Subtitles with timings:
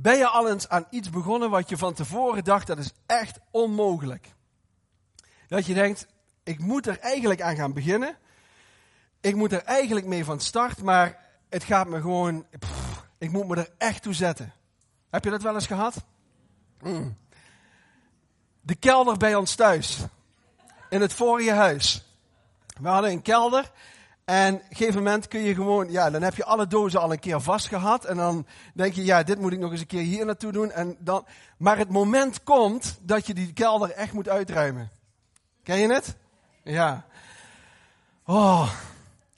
[0.00, 3.38] Ben je al eens aan iets begonnen wat je van tevoren dacht, dat is echt
[3.50, 4.34] onmogelijk?
[5.46, 6.06] Dat je denkt,
[6.42, 8.16] ik moet er eigenlijk aan gaan beginnen.
[9.20, 12.46] Ik moet er eigenlijk mee van start, maar het gaat me gewoon,
[13.18, 14.52] ik moet me er echt toe zetten.
[15.10, 16.04] Heb je dat wel eens gehad?
[16.80, 17.16] Mm.
[18.60, 19.98] De kelder bij ons thuis.
[20.90, 22.04] In het vorige huis.
[22.80, 23.72] We hadden een kelder.
[24.28, 27.12] En op een gegeven moment kun je gewoon, ja, dan heb je alle dozen al
[27.12, 28.04] een keer vast gehad.
[28.04, 30.70] En dan denk je, ja, dit moet ik nog eens een keer hier naartoe doen.
[30.70, 31.26] En dan,
[31.58, 34.90] maar het moment komt dat je die kelder echt moet uitruimen.
[35.62, 36.16] Ken je het?
[36.62, 37.04] Ja.
[38.24, 38.72] Oh.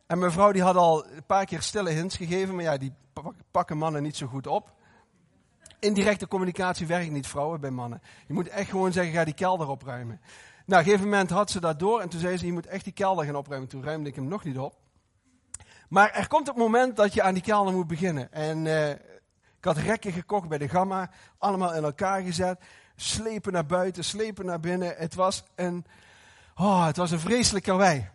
[0.07, 2.93] En mijn vrouw die had al een paar keer stille hints gegeven, maar ja, die
[3.51, 4.73] pakken mannen niet zo goed op.
[5.79, 8.03] Indirecte communicatie werkt niet, vrouwen, bij mannen.
[8.27, 10.21] Je moet echt gewoon zeggen, ga die kelder opruimen.
[10.67, 12.67] Nou, op een gegeven moment had ze dat door en toen zei ze, je moet
[12.67, 13.69] echt die kelder gaan opruimen.
[13.69, 14.80] Toen ruimde ik hem nog niet op.
[15.91, 18.33] Maar er komt het moment dat je aan die kelder moet beginnen.
[18.33, 22.61] En uh, ik had rekken gekocht bij de Gamma, allemaal in elkaar gezet.
[22.97, 24.95] Slepen naar buiten, slepen naar binnen.
[24.97, 25.87] Het was een,
[26.55, 28.09] oh, het was een vreselijk karwei.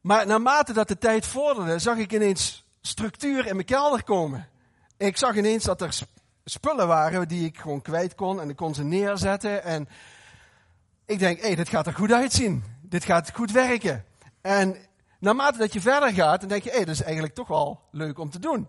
[0.00, 4.48] Maar naarmate dat de tijd vorderde, zag ik ineens structuur in mijn kelder komen.
[4.96, 5.98] Ik zag ineens dat er
[6.44, 9.62] spullen waren die ik gewoon kwijt kon en ik kon ze neerzetten.
[9.62, 9.88] En
[11.06, 12.64] ik denk, hé, hey, dit gaat er goed uitzien.
[12.82, 14.04] Dit gaat goed werken.
[14.40, 14.76] En
[15.18, 17.80] naarmate dat je verder gaat, dan denk je, hé, hey, dat is eigenlijk toch wel
[17.90, 18.68] leuk om te doen.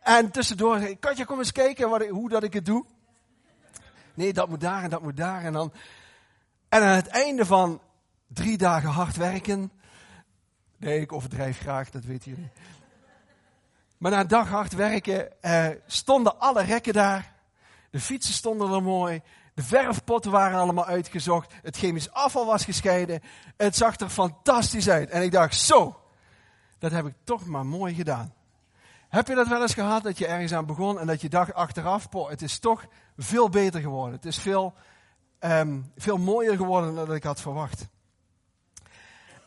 [0.00, 2.84] En tussendoor Katja, kom eens kijken wat, hoe dat ik het doe.
[4.14, 5.44] Nee, dat moet daar en dat moet daar.
[5.44, 5.72] En, dan,
[6.68, 7.80] en aan het einde van
[8.26, 9.72] drie dagen hard werken.
[10.76, 12.50] Nee, ik overdrijf graag, dat weten jullie.
[13.98, 17.34] Maar na een dag hard werken eh, stonden alle rekken daar.
[17.90, 19.22] De fietsen stonden er mooi.
[19.54, 21.52] De verfpotten waren allemaal uitgezocht.
[21.62, 23.20] Het chemisch afval was gescheiden.
[23.56, 25.10] Het zag er fantastisch uit.
[25.10, 26.00] En ik dacht, zo,
[26.78, 28.34] dat heb ik toch maar mooi gedaan.
[29.08, 31.54] Heb je dat wel eens gehad, dat je ergens aan begon en dat je dacht
[31.54, 34.14] achteraf, poh, het is toch veel beter geworden.
[34.14, 34.74] Het is veel,
[35.40, 37.88] um, veel mooier geworden dan ik had verwacht.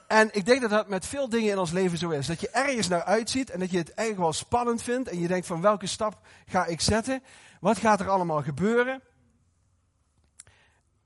[0.08, 2.28] En ik denk dat dat met veel dingen in ons leven zo is.
[2.28, 5.10] Dat je ergens naar uitziet en dat je het eigenlijk wel spannend vindt.
[5.10, 7.24] En je denkt van welke stap ga ik zetten?
[7.60, 9.02] Wat gaat er allemaal gebeuren?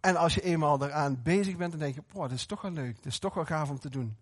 [0.08, 2.96] En als je eenmaal eraan bezig bent, dan denk je, dat is toch wel leuk.
[2.96, 4.18] Dat is toch wel gaaf om te doen.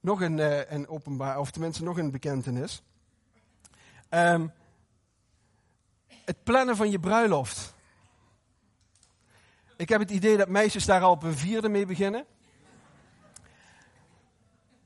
[0.00, 2.82] Nog een, uh, een openbaar, of tenminste nog een bekentenis.
[4.10, 4.52] Um,
[6.24, 7.74] het plannen van je bruiloft.
[9.76, 12.24] Ik heb het idee dat meisjes daar al op een vierde mee beginnen.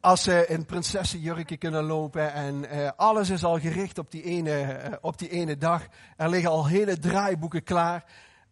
[0.00, 4.88] Als ze in prinsessenjurken kunnen lopen en uh, alles is al gericht op die, ene,
[4.88, 5.86] uh, op die ene dag.
[6.16, 8.04] Er liggen al hele draaiboeken klaar.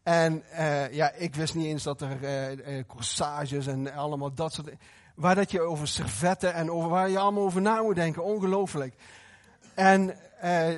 [0.02, 4.70] En uh, ja, ik wist niet eens dat er uh, corsages en allemaal dat soort
[5.14, 8.24] Waar dat je over servetten en over waar je allemaal over na moet denken.
[8.24, 8.94] Ongelooflijk.
[9.74, 10.16] En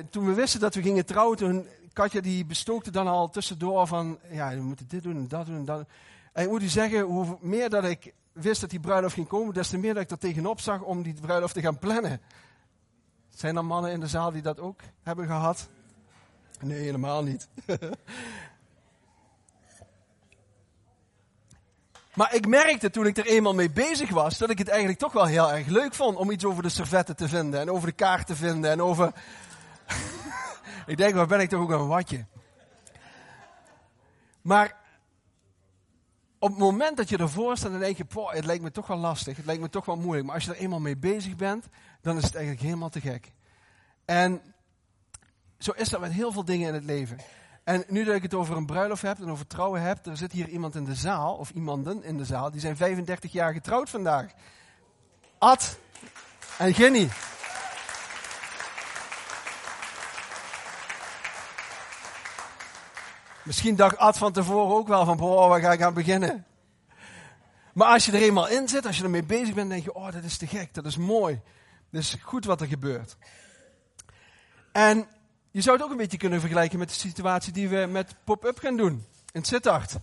[0.09, 4.19] toen we wisten dat we gingen trouwen, toen Katja die bestookte dan al tussendoor van,
[4.29, 5.87] ja, we moeten dit doen en dat doen en dat.
[6.33, 9.53] En ik moet u zeggen, hoe meer dat ik wist dat die bruiloft ging komen,
[9.53, 12.21] des te meer dat ik er tegenop zag om die bruiloft te gaan plannen.
[13.29, 15.69] Zijn er mannen in de zaal die dat ook hebben gehad?
[16.59, 17.47] Nee, helemaal niet.
[22.15, 25.13] Maar ik merkte toen ik er eenmaal mee bezig was, dat ik het eigenlijk toch
[25.13, 27.95] wel heel erg leuk vond om iets over de servetten te vinden en over de
[27.95, 29.11] kaart te vinden en over...
[30.85, 32.25] ik denk, waar ben ik toch ook een watje.
[34.41, 34.75] Maar
[36.39, 38.87] op het moment dat je ervoor staat, dan denk je, poh, het lijkt me toch
[38.87, 40.25] wel lastig, het lijkt me toch wel moeilijk.
[40.25, 41.67] Maar als je er eenmaal mee bezig bent,
[42.01, 43.31] dan is het eigenlijk helemaal te gek.
[44.05, 44.41] En
[45.57, 47.17] zo is dat met heel veel dingen in het leven.
[47.65, 50.31] En nu dat ik het over een bruiloft heb en over trouwen heb, er zit
[50.31, 53.89] hier iemand in de zaal, of iemanden in de zaal, die zijn 35 jaar getrouwd
[53.89, 54.31] vandaag.
[55.37, 55.77] Ad
[56.57, 57.09] en Ginny.
[63.43, 66.45] Misschien dacht Ad van tevoren ook wel van, boah, waar ga ik aan beginnen?
[67.73, 70.11] Maar als je er eenmaal in zit, als je ermee bezig bent, denk je, oh,
[70.11, 71.41] dat is te gek, dat is mooi.
[71.91, 73.17] Dat is goed wat er gebeurt.
[74.71, 75.07] En
[75.55, 78.57] je zou het ook een beetje kunnen vergelijken met de situatie die we met pop-up
[78.57, 79.97] gaan doen in Sittard.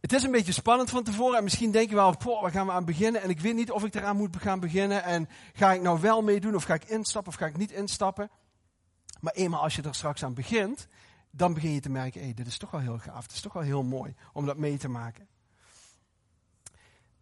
[0.00, 2.66] Het is een beetje spannend van tevoren en misschien denk je wel, poh, waar gaan
[2.66, 3.22] we aan beginnen?
[3.22, 6.22] En ik weet niet of ik eraan moet gaan beginnen en ga ik nou wel
[6.22, 8.30] meedoen of ga ik instappen of ga ik niet instappen?
[9.20, 10.88] Maar eenmaal als je er straks aan begint,
[11.30, 13.52] dan begin je te merken, hey, dit is toch wel heel gaaf, het is toch
[13.52, 15.28] wel heel mooi om dat mee te maken.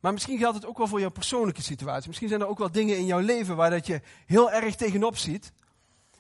[0.01, 2.07] Maar misschien geldt het ook wel voor jouw persoonlijke situatie.
[2.09, 5.17] Misschien zijn er ook wel dingen in jouw leven waar dat je heel erg tegenop
[5.17, 5.53] ziet.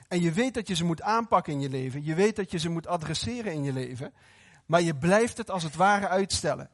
[0.09, 2.05] En je weet dat je ze moet aanpakken in je leven.
[2.05, 4.15] Je weet dat je ze moet adresseren in je leven.
[4.67, 6.71] Maar je blijft het als het ware uitstellen.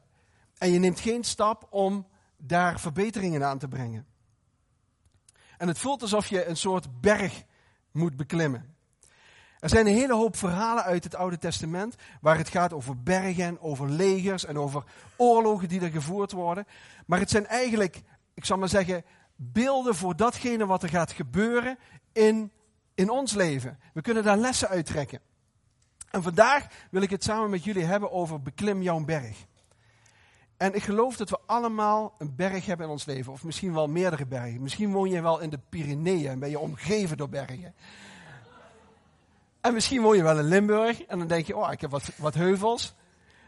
[0.57, 2.07] En je neemt geen stap om
[2.37, 4.05] daar verbeteringen aan te brengen.
[5.57, 7.43] En het voelt alsof je een soort berg
[7.91, 8.75] moet beklimmen.
[9.59, 13.61] Er zijn een hele hoop verhalen uit het Oude Testament waar het gaat over bergen,
[13.61, 14.83] over legers en over
[15.17, 16.65] oorlogen die er gevoerd worden.
[17.05, 18.01] Maar het zijn eigenlijk,
[18.33, 21.77] ik zal maar zeggen, beelden voor datgene wat er gaat gebeuren
[22.11, 22.51] in,
[22.95, 23.79] in ons leven.
[23.93, 25.19] We kunnen daar lessen uit trekken.
[26.09, 29.45] En vandaag wil ik het samen met jullie hebben over beklim jouw berg.
[30.57, 33.87] En ik geloof dat we allemaal een berg hebben in ons leven, of misschien wel
[33.87, 34.61] meerdere bergen.
[34.61, 37.73] Misschien woon je wel in de Pyreneeën en ben je omgeven door bergen.
[39.61, 42.11] En misschien woon je wel in Limburg en dan denk je, oh, ik heb wat,
[42.17, 42.93] wat heuvels.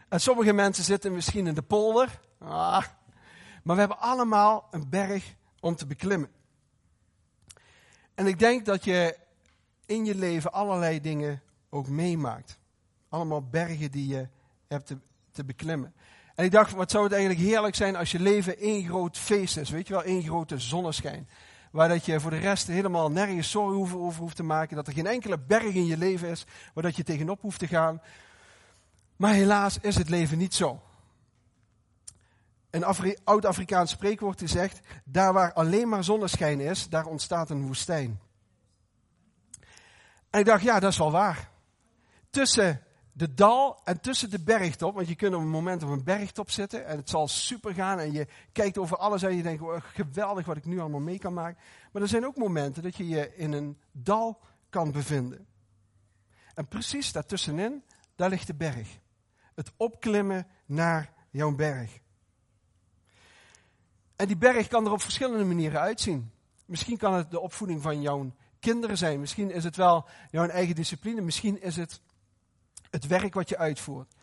[0.08, 2.20] En sommige mensen zitten misschien in de polder.
[2.38, 2.84] Ah.
[3.62, 6.30] Maar we hebben allemaal een berg om te beklimmen.
[8.14, 9.16] En ik denk dat je
[9.86, 12.58] in je leven allerlei dingen ook meemaakt.
[13.08, 14.28] Allemaal bergen die je
[14.68, 14.94] hebt
[15.32, 15.94] te, beklimmen.
[16.34, 19.56] En ik dacht, wat zou het eigenlijk heerlijk zijn als je leven één groot feest
[19.56, 19.70] is.
[19.70, 21.28] Weet je wel, één grote zonneschijn.
[21.70, 24.76] Waar dat je voor de rest helemaal nergens zorgen over hoeft te maken.
[24.76, 27.66] Dat er geen enkele berg in je leven is waar dat je tegenop hoeft te
[27.66, 28.00] gaan.
[29.16, 30.80] Maar helaas is het leven niet zo.
[32.70, 32.84] Een
[33.24, 38.20] oud-Afrikaans spreekwoord zegt, daar waar alleen maar zonneschijn is, daar ontstaat een woestijn.
[40.36, 41.50] En ik dacht, ja, dat is wel waar.
[42.30, 46.04] Tussen de dal en tussen de bergtop, want je kunt op een moment op een
[46.04, 49.62] bergtop zitten en het zal super gaan en je kijkt over alles en je denkt,
[49.62, 51.62] oh, geweldig wat ik nu allemaal mee kan maken.
[51.92, 54.40] Maar er zijn ook momenten dat je je in een dal
[54.70, 55.46] kan bevinden.
[56.54, 57.82] En precies daartussenin,
[58.16, 58.98] daar ligt de berg.
[59.54, 61.98] Het opklimmen naar jouw berg.
[64.16, 66.30] En die berg kan er op verschillende manieren uitzien.
[66.66, 69.20] Misschien kan het de opvoeding van jouw kinderen zijn.
[69.20, 71.20] Misschien is het wel jouw eigen discipline.
[71.20, 72.00] Misschien is het
[72.90, 74.14] het werk wat je uitvoert.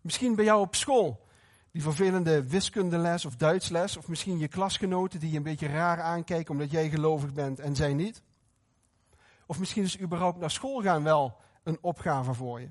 [0.00, 1.26] Misschien bij jou op school.
[1.70, 3.96] Die vervelende wiskundeles of Duitsles.
[3.96, 7.76] Of misschien je klasgenoten die je een beetje raar aankijken omdat jij gelovig bent en
[7.76, 8.22] zij niet.
[9.46, 12.68] Of misschien is überhaupt naar school gaan wel een opgave voor je.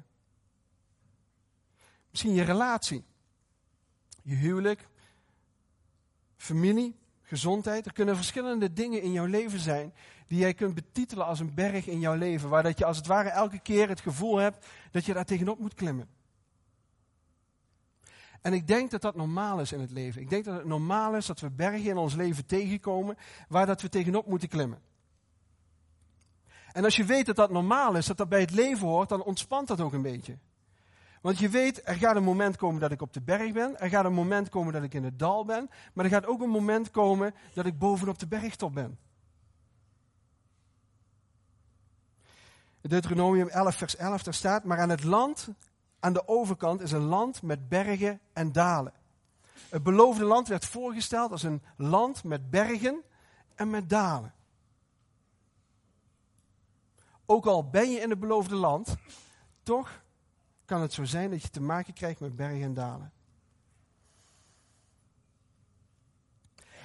[2.10, 3.04] Misschien je relatie.
[4.22, 4.88] Je huwelijk.
[6.38, 7.00] Familie.
[7.22, 7.86] Gezondheid.
[7.86, 9.94] Er kunnen verschillende dingen in jouw leven zijn
[10.31, 12.50] die jij kunt betitelen als een berg in jouw leven.
[12.50, 15.60] Waar dat je als het ware elke keer het gevoel hebt dat je daar tegenop
[15.60, 16.10] moet klimmen.
[18.42, 20.22] En ik denk dat dat normaal is in het leven.
[20.22, 23.18] Ik denk dat het normaal is dat we bergen in ons leven tegenkomen
[23.48, 24.81] waar dat we tegenop moeten klimmen.
[26.72, 29.24] En als je weet dat dat normaal is, dat dat bij het leven hoort, dan
[29.24, 30.38] ontspant dat ook een beetje.
[31.22, 33.80] Want je weet, er gaat een moment komen dat ik op de berg ben.
[33.80, 35.69] Er gaat een moment komen dat ik in het dal ben.
[35.94, 38.98] Maar er gaat ook een moment komen dat ik bovenop de bergtop ben.
[42.89, 45.50] Deuteronomium 11, vers 11, daar staat, maar aan het land,
[46.00, 48.94] aan de overkant, is een land met bergen en dalen.
[49.69, 53.04] Het beloofde land werd voorgesteld als een land met bergen
[53.56, 54.33] en met dalen.
[57.25, 58.95] Ook al ben je in het beloofde land,
[59.63, 60.04] toch
[60.66, 63.12] kan het zo zijn dat je te maken krijgt met bergen en dalen.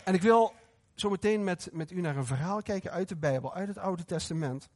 [0.04, 0.54] En ik wil
[0.94, 4.04] zo meteen met, met u naar een verhaal kijken uit de Bijbel, uit het Oude
[4.04, 4.68] Testament.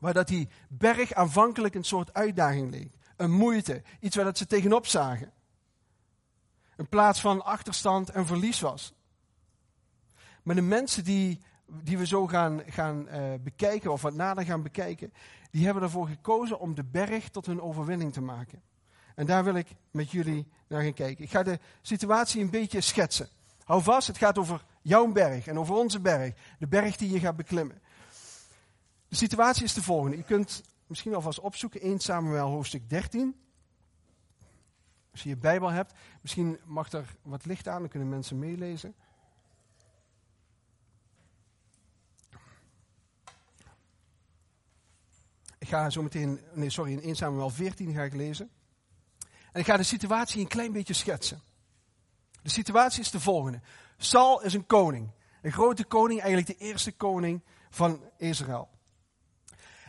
[0.00, 2.94] Waar dat die berg aanvankelijk een soort uitdaging leek.
[3.16, 3.82] Een moeite.
[4.00, 5.32] Iets waar ze tegenop zagen.
[6.76, 8.94] Een plaats van achterstand en verlies was.
[10.42, 14.62] Maar de mensen die, die we zo gaan, gaan uh, bekijken, of wat nader gaan
[14.62, 15.12] bekijken,
[15.50, 18.62] die hebben ervoor gekozen om de berg tot hun overwinning te maken.
[19.14, 21.24] En daar wil ik met jullie naar gaan kijken.
[21.24, 23.28] Ik ga de situatie een beetje schetsen.
[23.64, 26.34] Hou vast, het gaat over jouw berg en over onze berg.
[26.58, 27.82] De berg die je gaat beklimmen.
[29.08, 30.16] De situatie is de volgende.
[30.16, 33.40] U kunt misschien alvast opzoeken 1 Samuel hoofdstuk 13.
[35.10, 38.94] Als je je Bijbel hebt, misschien mag er wat licht aan, dan kunnen mensen meelezen.
[45.58, 48.50] Ik ga zo meteen, nee sorry, in 1 Samuel 14 ga ik lezen.
[49.52, 51.42] En ik ga de situatie een klein beetje schetsen.
[52.42, 53.60] De situatie is de volgende.
[53.96, 55.10] Saul is een koning.
[55.42, 58.68] Een grote koning, eigenlijk de eerste koning van Israël.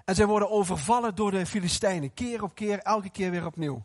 [0.10, 2.14] En zij worden overvallen door de Filistijnen.
[2.14, 3.84] Keer op keer, elke keer weer opnieuw.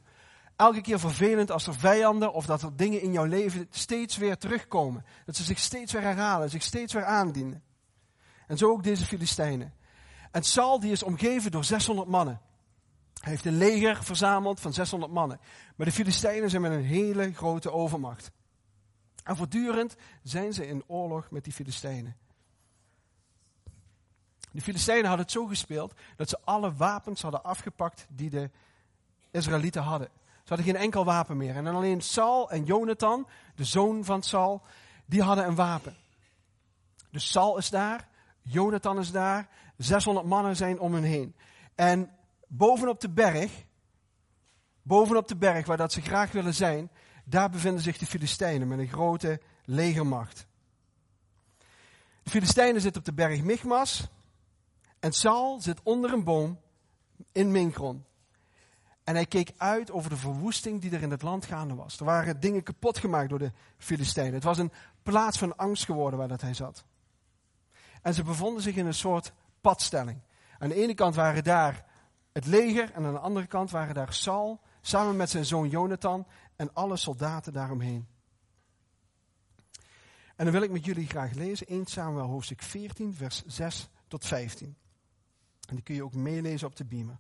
[0.56, 4.36] Elke keer vervelend als er vijanden of dat er dingen in jouw leven steeds weer
[4.36, 5.04] terugkomen.
[5.26, 7.62] Dat ze zich steeds weer herhalen, zich steeds weer aandienen.
[8.46, 9.74] En zo ook deze Filistijnen.
[10.30, 12.40] En Saul die is omgeven door 600 mannen.
[13.20, 15.40] Hij heeft een leger verzameld van 600 mannen.
[15.76, 18.30] Maar de Filistijnen zijn met een hele grote overmacht.
[19.24, 22.16] En voortdurend zijn ze in oorlog met die Filistijnen.
[24.54, 28.50] De Filistijnen hadden het zo gespeeld dat ze alle wapens hadden afgepakt die de
[29.30, 30.08] Israëlieten hadden.
[30.14, 31.56] Ze hadden geen enkel wapen meer.
[31.56, 34.62] En alleen Saul en Jonathan, de zoon van Saul,
[35.06, 35.96] die hadden een wapen.
[37.10, 38.08] Dus Saul is daar,
[38.42, 41.34] Jonathan is daar, 600 mannen zijn om hen heen.
[41.74, 42.10] En
[42.48, 43.64] bovenop de berg,
[44.82, 46.90] bovenop de berg waar dat ze graag willen zijn,
[47.24, 50.46] daar bevinden zich de Filistijnen met een grote legermacht.
[52.22, 54.08] De Filistijnen zitten op de berg Michmas
[55.04, 56.60] en Saul zit onder een boom
[57.32, 58.04] in Minkron.
[59.02, 61.98] En hij keek uit over de verwoesting die er in het land gaande was.
[61.98, 64.34] Er waren dingen kapot gemaakt door de Filistijnen.
[64.34, 66.84] Het was een plaats van angst geworden waar dat hij zat.
[68.02, 70.20] En ze bevonden zich in een soort padstelling.
[70.58, 71.84] Aan de ene kant waren daar
[72.32, 76.26] het leger en aan de andere kant waren daar Saul samen met zijn zoon Jonathan
[76.56, 78.06] en alle soldaten daaromheen.
[80.36, 84.24] En dan wil ik met jullie graag lezen 1 Samuel hoofdstuk 14 vers 6 tot
[84.24, 84.76] 15.
[85.74, 87.18] En die kun je ook meelezen op de beamer.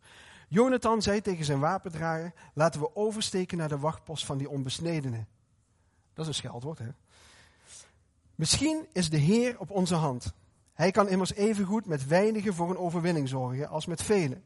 [0.48, 5.28] Jonathan zei tegen zijn wapendrager, laten we oversteken naar de wachtpost van die onbesnedenen.
[6.12, 6.88] Dat is een scheldwoord, hè?
[8.34, 10.32] Misschien is de Heer op onze hand.
[10.72, 14.44] Hij kan immers evengoed met weinigen voor een overwinning zorgen als met velen.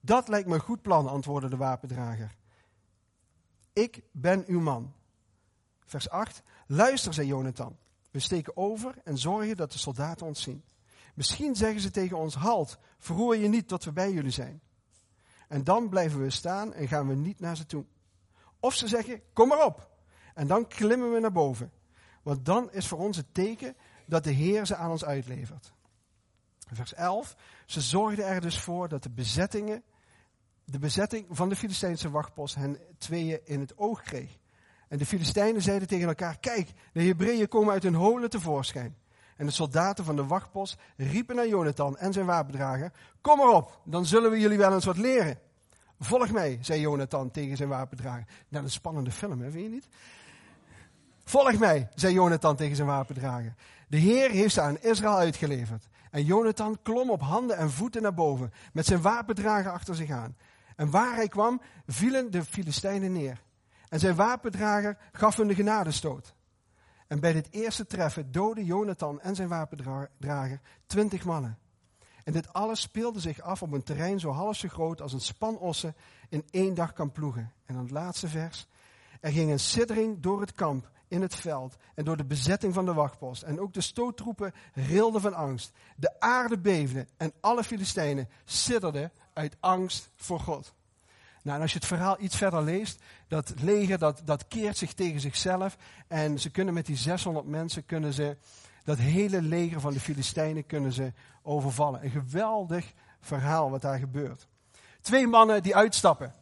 [0.00, 2.34] Dat lijkt me een goed plan, antwoordde de wapendrager.
[3.72, 4.92] Ik ben uw man.
[5.84, 6.42] Vers 8.
[6.66, 7.76] Luister, zei Jonathan.
[8.10, 10.64] We steken over en zorgen dat de soldaten ons zien.
[11.14, 14.60] Misschien zeggen ze tegen ons: Halt, verroer je niet tot we bij jullie zijn.
[15.48, 17.84] En dan blijven we staan en gaan we niet naar ze toe.
[18.60, 19.90] Of ze zeggen: Kom maar op.
[20.34, 21.72] En dan klimmen we naar boven.
[22.22, 25.72] Want dan is voor ons het teken dat de Heer ze aan ons uitlevert.
[26.72, 27.36] Vers 11.
[27.66, 29.82] Ze zorgden er dus voor dat de bezettingen,
[30.64, 34.38] de bezetting van de Filistijnse wachtpost hen tweeën in het oog kreeg.
[34.88, 38.96] En de Filistijnen zeiden tegen elkaar: Kijk, de Hebreeën komen uit hun holen tevoorschijn.
[39.36, 43.80] En de soldaten van de wachtpost riepen naar Jonathan en zijn wapendrager: Kom maar op,
[43.84, 45.38] dan zullen we jullie wel eens wat leren.
[46.00, 48.26] Volg mij, zei Jonathan tegen zijn wapendrager.
[48.48, 49.88] Nou, een spannende film, hè, vind je niet?
[51.24, 53.54] Volg mij, zei Jonathan tegen zijn wapendrager.
[53.88, 55.88] De Heer heeft ze aan Israël uitgeleverd.
[56.10, 60.36] En Jonathan klom op handen en voeten naar boven, met zijn wapendrager achter zich aan.
[60.76, 63.42] En waar hij kwam, vielen de Filistijnen neer.
[63.88, 66.34] En zijn wapendrager gaf hun de genadestoot.
[67.12, 71.58] En bij dit eerste treffen doodde Jonathan en zijn wapendrager twintig mannen.
[72.24, 75.20] En dit alles speelde zich af op een terrein zo half zo groot als een
[75.20, 75.94] span ossen
[76.28, 77.52] in één dag kan ploegen.
[77.64, 78.66] En dan het laatste vers.
[79.20, 82.84] Er ging een siddering door het kamp in het veld en door de bezetting van
[82.84, 83.42] de wachtpost.
[83.42, 85.72] En ook de stoottroepen rilden van angst.
[85.96, 90.74] De aarde beefde en alle Filistijnen sidderden uit angst voor God.
[91.42, 94.92] Nou, en als je het verhaal iets verder leest, dat leger dat, dat keert zich
[94.92, 95.76] tegen zichzelf.
[96.08, 98.36] En ze kunnen met die 600 mensen, kunnen ze,
[98.84, 102.04] dat hele leger van de Filistijnen kunnen ze overvallen.
[102.04, 104.46] Een geweldig verhaal wat daar gebeurt.
[105.00, 106.34] Twee mannen die uitstappen.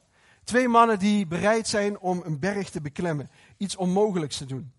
[0.44, 3.30] Twee mannen die bereid zijn om een berg te beklimmen.
[3.56, 4.72] Iets onmogelijks te doen.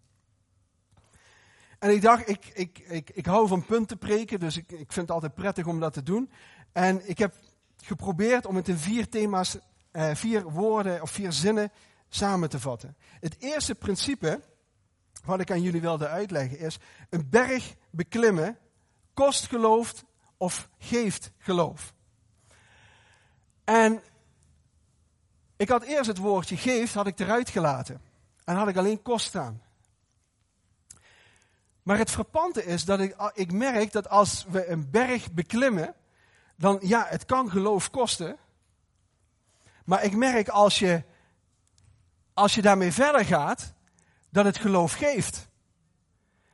[1.80, 5.08] En ik dacht, ik, ik, ik, ik hou van punten preken, dus ik, ik vind
[5.08, 6.32] het altijd prettig om dat te doen.
[6.72, 7.34] En ik heb
[7.84, 9.58] geprobeerd om het in vier thema's
[9.91, 11.71] eh, vier woorden of vier zinnen
[12.10, 12.95] samen te vatten.
[13.19, 14.41] Het eerste principe
[15.24, 16.79] wat ik aan jullie wilde uitleggen is:
[17.10, 18.57] een berg beklimmen
[19.13, 20.05] kost geloof
[20.38, 21.93] of geeft geloof.
[23.63, 24.03] En
[25.57, 28.01] ik had eerst het woordje geeft had ik eruit gelaten
[28.43, 29.62] en had ik alleen kost staan.
[31.83, 35.95] Maar het frappante is dat ik, ik merk dat als we een berg beklimmen,
[36.55, 38.38] dan ja, het kan geloof kosten,
[39.91, 41.03] maar ik merk als je,
[42.33, 43.74] als je daarmee verder gaat,
[44.29, 45.48] dat het geloof geeft.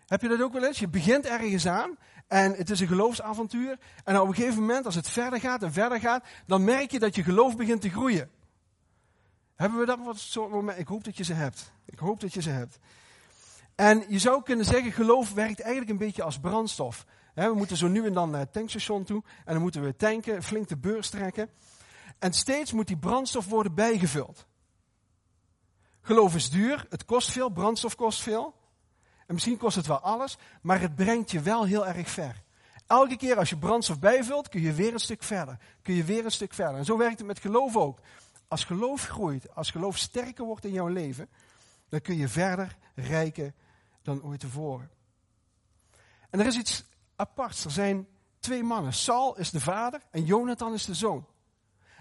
[0.08, 0.80] Heb je dat ook wel eens?
[0.80, 3.78] Je begint ergens aan en het is een geloofsavontuur.
[4.04, 7.00] En op een gegeven moment, als het verder gaat en verder gaat, dan merk je
[7.00, 8.30] dat je geloof begint te groeien.
[9.56, 10.82] Hebben we dat wat soort momenten?
[10.82, 11.72] Ik hoop dat je ze hebt.
[11.86, 12.80] Ik hoop dat je ze hebt.
[13.76, 17.06] En je zou kunnen zeggen, geloof werkt eigenlijk een beetje als brandstof.
[17.34, 20.44] We moeten zo nu en dan naar het tankstation toe en dan moeten we tanken,
[20.44, 21.50] flink de beurs trekken.
[22.20, 24.46] En steeds moet die brandstof worden bijgevuld.
[26.02, 28.56] Geloof is duur, het kost veel, brandstof kost veel.
[29.26, 32.44] En misschien kost het wel alles, maar het brengt je wel heel erg ver.
[32.88, 35.58] Elke keer als je brandstof bijvult, kun je weer een stuk verder.
[35.82, 36.78] Kun je weer een stuk verder.
[36.78, 38.00] En zo werkt het met geloof ook.
[38.48, 41.30] Als geloof groeit, als geloof sterker wordt in jouw leven,
[41.90, 43.56] dan kun je verder rijken
[44.02, 44.90] dan ooit tevoren.
[46.30, 46.84] En er is iets
[47.16, 47.66] aparts.
[47.66, 48.08] Er zijn
[48.40, 48.94] twee mannen.
[48.94, 51.26] Saul is de vader en Jonathan is de zoon.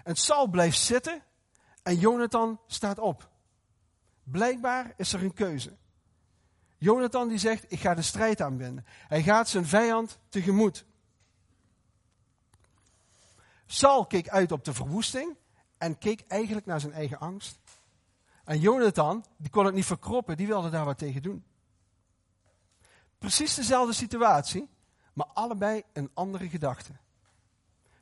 [0.07, 1.23] En Saul blijft zitten
[1.83, 3.29] en Jonathan staat op.
[4.23, 5.77] Blijkbaar is er een keuze.
[6.77, 8.85] Jonathan die zegt, ik ga de strijd aanbinden.
[8.87, 10.85] Hij gaat zijn vijand tegemoet.
[13.65, 15.35] Saul keek uit op de verwoesting
[15.77, 17.59] en keek eigenlijk naar zijn eigen angst.
[18.43, 21.45] En Jonathan, die kon het niet verkroppen, die wilde daar wat tegen doen.
[23.17, 24.69] Precies dezelfde situatie,
[25.13, 26.91] maar allebei een andere gedachte.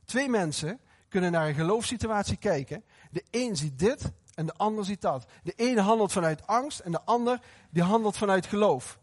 [0.04, 0.80] Twee mensen
[1.16, 2.84] kunnen naar een geloofssituatie kijken.
[3.12, 5.26] De een ziet dit en de ander ziet dat.
[5.44, 9.00] De ene handelt vanuit angst en de ander die handelt vanuit geloof.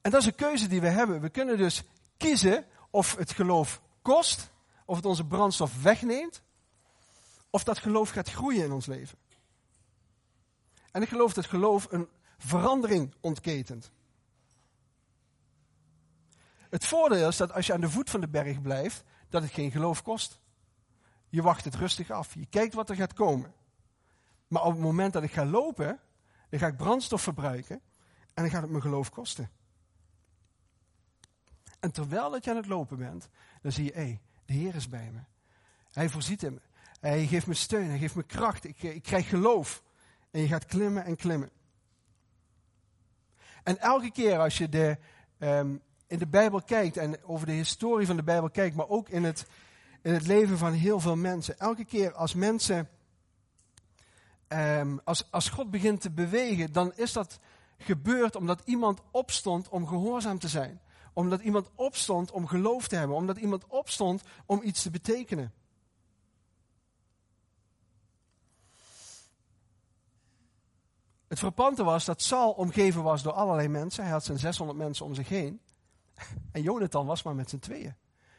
[0.00, 1.20] En dat is een keuze die we hebben.
[1.20, 1.82] We kunnen dus
[2.16, 4.50] kiezen of het geloof kost,
[4.84, 6.42] of het onze brandstof wegneemt,
[7.50, 9.18] of dat geloof gaat groeien in ons leven.
[10.90, 13.90] En ik geloof dat geloof een verandering ontketent.
[16.70, 19.52] Het voordeel is dat als je aan de voet van de berg blijft, dat het
[19.52, 20.40] geen geloof kost.
[21.32, 22.34] Je wacht het rustig af.
[22.34, 23.52] Je kijkt wat er gaat komen.
[24.48, 26.00] Maar op het moment dat ik ga lopen,
[26.48, 27.80] dan ga ik brandstof verbruiken
[28.34, 29.50] en dan gaat het me geloof kosten.
[31.80, 33.28] En terwijl dat je aan het lopen bent,
[33.62, 35.20] dan zie je, hé, hey, de Heer is bij me.
[35.92, 36.60] Hij voorziet in me.
[37.00, 38.64] Hij geeft me steun, hij geeft me kracht.
[38.64, 39.82] Ik, ik krijg geloof.
[40.30, 41.50] En je gaat klimmen en klimmen.
[43.62, 44.98] En elke keer als je de,
[45.38, 49.08] um, in de Bijbel kijkt en over de historie van de Bijbel kijkt, maar ook
[49.08, 49.46] in het,
[50.02, 51.58] in het leven van heel veel mensen.
[51.58, 52.88] Elke keer als mensen,
[54.48, 57.38] um, als, als God begint te bewegen, dan is dat
[57.78, 60.80] gebeurd omdat iemand opstond om gehoorzaam te zijn.
[61.12, 63.16] Omdat iemand opstond om geloof te hebben.
[63.16, 65.52] Omdat iemand opstond om iets te betekenen.
[71.28, 74.02] Het frappante was dat Saul omgeven was door allerlei mensen.
[74.02, 75.60] Hij had zijn 600 mensen om zich heen.
[76.52, 77.94] En Jonathan was maar met z'n tweeën.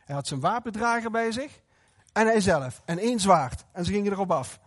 [0.06, 1.62] Hij had zijn wapendrager bij zich.
[2.14, 2.82] En hij zelf.
[2.86, 3.66] En één zwaard.
[3.72, 4.60] En ze gingen erop af.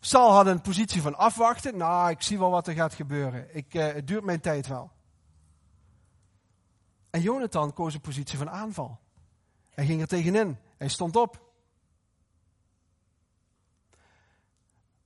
[0.00, 1.76] Saul had een positie van afwachten.
[1.76, 3.56] Nou, ik zie wel wat er gaat gebeuren.
[3.56, 4.90] Ik, uh, het duurt mijn tijd wel.
[7.10, 8.98] En Jonathan koos een positie van aanval.
[9.70, 10.58] Hij ging er tegenin.
[10.76, 11.42] Hij stond op.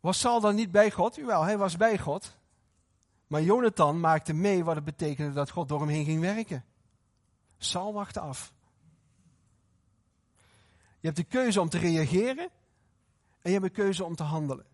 [0.01, 1.15] Was Saul dan niet bij God?
[1.15, 2.37] Jawel, hij was bij God.
[3.27, 6.65] Maar Jonathan maakte mee wat het betekende dat God door hem heen ging werken.
[7.59, 8.53] Saul wachtte af.
[11.01, 12.51] Je hebt de keuze om te reageren
[13.41, 14.67] en je hebt de keuze om te handelen.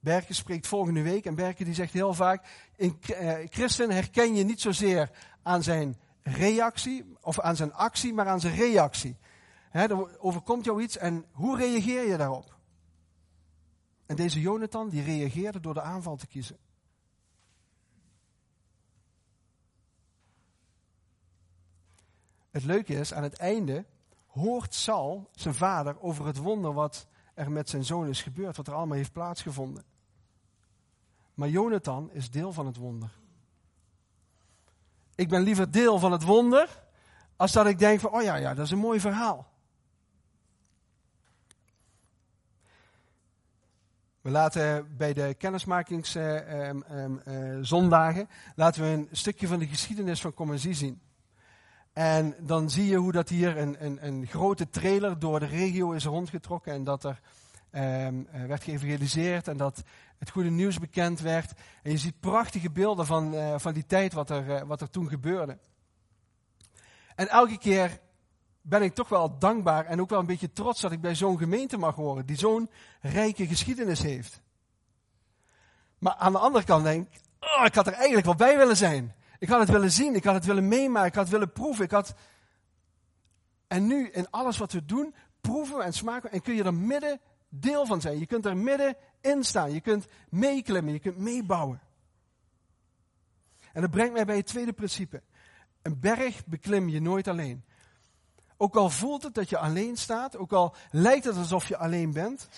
[0.00, 4.44] Berken spreekt volgende week en Berken die zegt heel vaak, in eh, christen herken je
[4.44, 5.10] niet zozeer
[5.42, 9.16] aan zijn reactie of aan zijn actie, maar aan zijn reactie.
[9.70, 12.56] He, er overkomt jou iets en hoe reageer je daarop?
[14.06, 16.58] En deze Jonathan die reageerde door de aanval te kiezen.
[22.56, 23.84] Het leuke is, aan het einde
[24.26, 28.66] hoort Saul zijn vader over het wonder wat er met zijn zoon is gebeurd, wat
[28.66, 29.84] er allemaal heeft plaatsgevonden.
[31.34, 33.10] Maar Jonathan is deel van het wonder.
[35.14, 36.82] Ik ben liever deel van het wonder,
[37.36, 39.46] als dat ik denk van, oh ja, ja, dat is een mooi verhaal.
[44.20, 50.74] We laten bij de kennismakingszondagen, uh, laten we een stukje van de geschiedenis van Commercie
[50.74, 51.00] zien.
[51.96, 55.92] En dan zie je hoe dat hier een, een, een grote trailer door de regio
[55.92, 57.20] is rondgetrokken en dat er
[58.06, 59.82] um, werd geëvangeliseerd en dat
[60.18, 61.52] het goede nieuws bekend werd.
[61.82, 64.90] En je ziet prachtige beelden van, uh, van die tijd wat er, uh, wat er
[64.90, 65.58] toen gebeurde.
[67.14, 68.00] En elke keer
[68.60, 71.38] ben ik toch wel dankbaar en ook wel een beetje trots dat ik bij zo'n
[71.38, 74.42] gemeente mag horen, die zo'n rijke geschiedenis heeft.
[75.98, 78.76] Maar aan de andere kant denk ik, oh, ik had er eigenlijk wel bij willen
[78.76, 79.14] zijn.
[79.38, 81.84] Ik had het willen zien, ik had het willen meemaken, ik had het willen proeven.
[81.84, 82.14] Ik had...
[83.66, 87.20] En nu, in alles wat we doen, proeven en smaken en kun je er midden
[87.48, 88.18] deel van zijn.
[88.18, 91.80] Je kunt er midden in staan, je kunt meeklimmen, je kunt meebouwen.
[93.72, 95.22] En dat brengt mij bij het tweede principe.
[95.82, 97.64] Een berg beklim je nooit alleen.
[98.56, 102.12] Ook al voelt het dat je alleen staat, ook al lijkt het alsof je alleen
[102.12, 102.48] bent,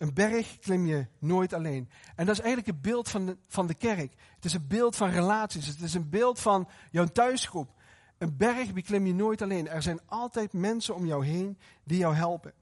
[0.00, 1.90] een berg klim je nooit alleen.
[2.16, 4.14] En dat is eigenlijk het beeld van de, van de kerk.
[4.34, 5.66] Het is een beeld van relaties.
[5.66, 7.74] Het is een beeld van jouw thuisgroep.
[8.18, 9.68] Een berg beklim je nooit alleen.
[9.68, 12.52] Er zijn altijd mensen om jou heen die jou helpen.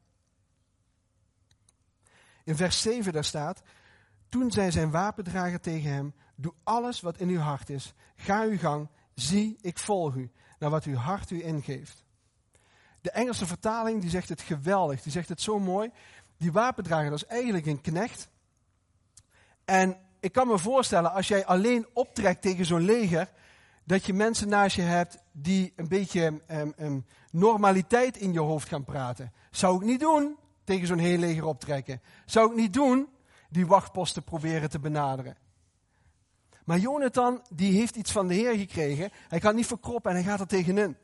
[2.44, 3.62] In vers 7 daar staat,
[4.28, 7.94] toen zei zijn wapendrager tegen hem, doe alles wat in uw hart is.
[8.16, 12.06] Ga uw gang, zie, ik volg u, naar wat uw hart u ingeeft.
[13.00, 15.90] De Engelse vertaling die zegt het geweldig, die zegt het zo mooi.
[16.38, 18.28] Die wapendrager, dat is eigenlijk een knecht.
[19.64, 23.28] En ik kan me voorstellen, als jij alleen optrekt tegen zo'n leger,
[23.84, 28.68] dat je mensen naast je hebt die een beetje um, um, normaliteit in je hoofd
[28.68, 29.32] gaan praten.
[29.50, 32.00] Zou ik niet doen, tegen zo'n heel leger optrekken.
[32.26, 33.08] Zou ik niet doen,
[33.48, 35.36] die wachtposten proberen te benaderen.
[36.64, 39.10] Maar Jonathan, die heeft iets van de Heer gekregen.
[39.28, 40.96] Hij kan niet verkroppen en hij gaat er tegenin.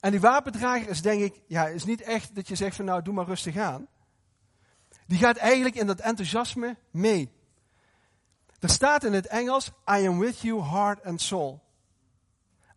[0.00, 3.02] En die wapendrager is denk ik, ja, is niet echt dat je zegt van nou,
[3.02, 3.86] doe maar rustig aan.
[5.10, 7.32] Die gaat eigenlijk in dat enthousiasme mee.
[8.58, 11.62] Er staat in het Engels, I am with you, heart and soul.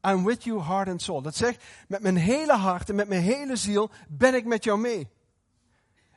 [0.08, 1.22] I'm with you heart and soul.
[1.22, 4.80] Dat zegt, met mijn hele hart en met mijn hele ziel ben ik met jou
[4.80, 5.10] mee.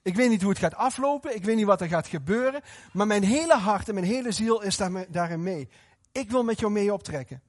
[0.03, 3.07] Ik weet niet hoe het gaat aflopen, ik weet niet wat er gaat gebeuren, maar
[3.07, 4.77] mijn hele hart en mijn hele ziel is
[5.09, 5.69] daarin mee.
[6.13, 7.43] Ik wil met jou mee optrekken.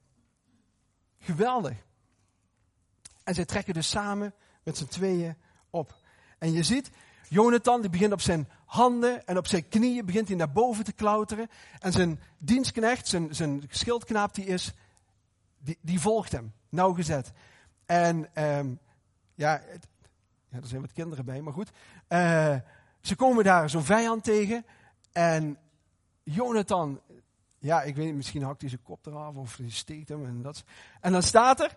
[1.20, 1.78] Geweldig.
[3.24, 5.38] En zij trekken dus samen met z'n tweeën
[5.70, 5.96] op.
[6.38, 6.90] En je ziet,
[7.30, 10.94] Jonathan die begint op zijn handen en op zijn knieën begint hij naar boven te
[10.94, 11.50] klauteren.
[11.80, 14.74] En zijn dienstknecht, zijn, zijn schildknaap die is,
[15.82, 17.32] die, volgt hem, nauwgezet.
[17.86, 18.80] En um,
[19.36, 19.62] ja,
[20.50, 21.72] ja, er zijn wat kinderen bij, maar goed.
[22.10, 22.56] Uh,
[23.02, 24.66] ze komen daar zo'n vijand tegen.
[25.12, 25.58] En
[26.24, 27.02] Jonathan,
[27.60, 30.26] ja, ik weet niet, misschien hakt hij zijn kop eraf of hij steekt hem.
[30.26, 30.64] En, dat.
[31.02, 31.76] en dan staat er,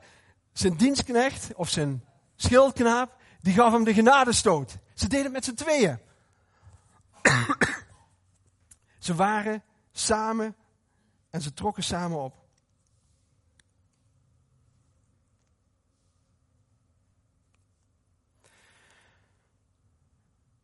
[0.52, 2.04] zijn dienstknecht of zijn
[2.36, 4.78] schildknaap, die gaf hem de genadestoot.
[5.00, 5.98] Ze deden het met z'n tweeën.
[9.06, 10.56] ze waren samen
[11.30, 12.48] en ze trokken samen op.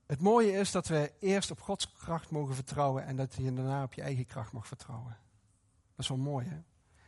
[0.06, 3.82] Het mooie is dat we eerst op Gods kracht mogen vertrouwen en dat je daarna
[3.82, 5.18] op je eigen kracht mag vertrouwen.
[5.90, 6.56] Dat is wel mooi, hè?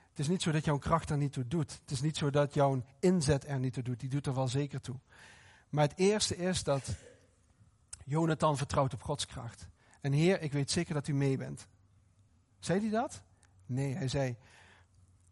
[0.08, 1.78] Het is niet zo dat jouw kracht er niet toe doet.
[1.80, 4.00] Het is niet zo dat jouw inzet er niet toe doet.
[4.00, 4.96] Die doet er wel zeker toe.
[5.68, 6.96] Maar het eerste is dat
[8.08, 9.68] Jonathan vertrouwt op Gods kracht.
[10.00, 11.66] En Heer, ik weet zeker dat u mee bent.
[12.58, 13.22] Zei hij dat?
[13.66, 14.36] Nee, hij zei,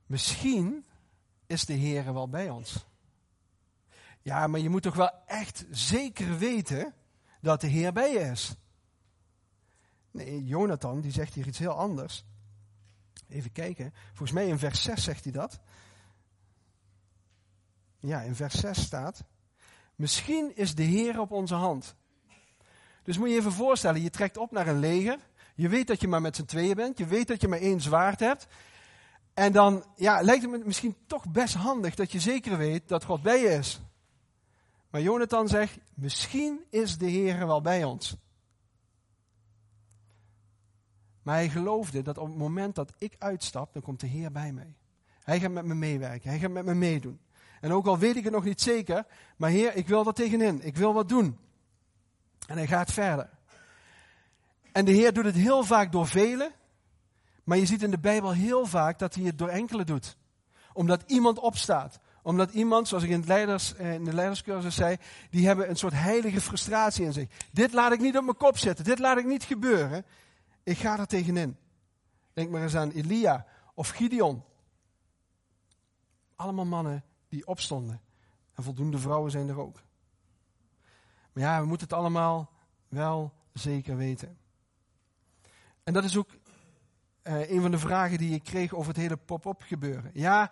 [0.06, 0.86] misschien
[1.46, 2.86] is de Heer wel bij ons.
[4.22, 6.94] Ja, maar je moet toch wel echt zeker weten
[7.40, 8.56] dat de Heer bij je is.
[10.10, 12.24] Nee, Jonathan die zegt hier iets heel anders.
[13.28, 13.94] Even kijken.
[14.06, 15.60] Volgens mij in vers 6 zegt hij dat.
[17.98, 19.24] Ja, in vers 6 staat.
[19.94, 21.96] Misschien is de Heer op onze hand.
[23.06, 25.18] Dus moet je even voorstellen, je trekt op naar een leger.
[25.54, 26.98] Je weet dat je maar met z'n tweeën bent.
[26.98, 28.46] Je weet dat je maar één zwaard hebt.
[29.34, 33.04] En dan ja, lijkt het me misschien toch best handig dat je zeker weet dat
[33.04, 33.80] God bij je is.
[34.90, 38.16] Maar Jonathan zegt, misschien is de Heer wel bij ons.
[41.22, 44.52] Maar hij geloofde dat op het moment dat ik uitstap, dan komt de Heer bij
[44.52, 44.74] mij.
[45.22, 47.20] Hij gaat met me meewerken, hij gaat met me meedoen.
[47.60, 50.62] En ook al weet ik het nog niet zeker, maar Heer, ik wil er tegenin,
[50.62, 51.38] ik wil wat doen.
[52.46, 53.28] En hij gaat verder.
[54.72, 56.52] En de Heer doet het heel vaak door velen,
[57.44, 60.16] maar je ziet in de Bijbel heel vaak dat hij het door enkele doet.
[60.72, 64.96] Omdat iemand opstaat, omdat iemand, zoals ik in, leiders, eh, in de leiderscursus zei,
[65.30, 67.28] die hebben een soort heilige frustratie in zich.
[67.52, 68.84] Dit laat ik niet op mijn kop zetten.
[68.84, 70.04] Dit laat ik niet gebeuren.
[70.62, 71.56] Ik ga er tegenin.
[72.32, 74.44] Denk maar eens aan Elia of Gideon.
[76.36, 78.00] Allemaal mannen die opstonden.
[78.54, 79.85] En voldoende vrouwen zijn er ook.
[81.36, 82.50] Maar ja, we moeten het allemaal
[82.88, 84.38] wel zeker weten.
[85.84, 86.30] En dat is ook
[87.22, 90.10] uh, een van de vragen die ik kreeg over het hele pop-up gebeuren.
[90.14, 90.50] Ja,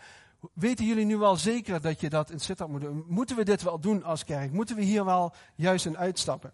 [0.52, 3.04] Weten jullie nu wel zeker dat je dat in Sittard moet doen?
[3.08, 4.52] Moeten we dit wel doen als kerk?
[4.52, 6.52] Moeten we hier wel juist in uitstappen?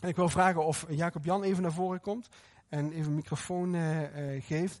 [0.00, 2.28] En ik wil vragen of Jacob Jan even naar voren komt
[2.68, 4.80] en even een microfoon uh, uh, geeft.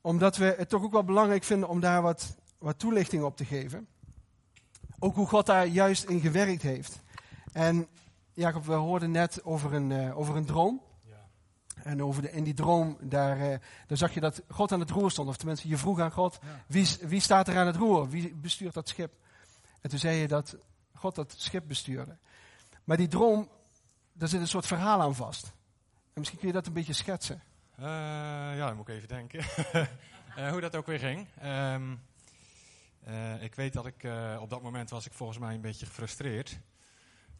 [0.00, 3.44] Omdat we het toch ook wel belangrijk vinden om daar wat, wat toelichting op te
[3.44, 3.88] geven.
[4.98, 7.01] Ook hoe God daar juist in gewerkt heeft.
[7.52, 7.88] En
[8.32, 10.82] Jacob, we hoorden net over een, uh, over een droom.
[11.82, 14.90] En over de, in die droom, daar, uh, daar zag je dat God aan het
[14.90, 15.28] roer stond.
[15.28, 18.08] Of tenminste, je vroeg aan God, wie, wie staat er aan het roer?
[18.08, 19.12] Wie bestuurt dat schip?
[19.80, 20.56] En toen zei je dat
[20.94, 22.16] God dat schip bestuurde.
[22.84, 23.48] Maar die droom,
[24.12, 25.44] daar zit een soort verhaal aan vast.
[25.84, 27.42] En misschien kun je dat een beetje schetsen.
[27.78, 27.86] Uh,
[28.56, 29.44] ja, dan moet ik even denken.
[30.52, 31.26] hoe dat ook weer ging.
[31.44, 32.00] Um,
[33.40, 34.06] ik weet dat ik
[34.38, 36.58] op dat moment was ik volgens mij een beetje gefrustreerd.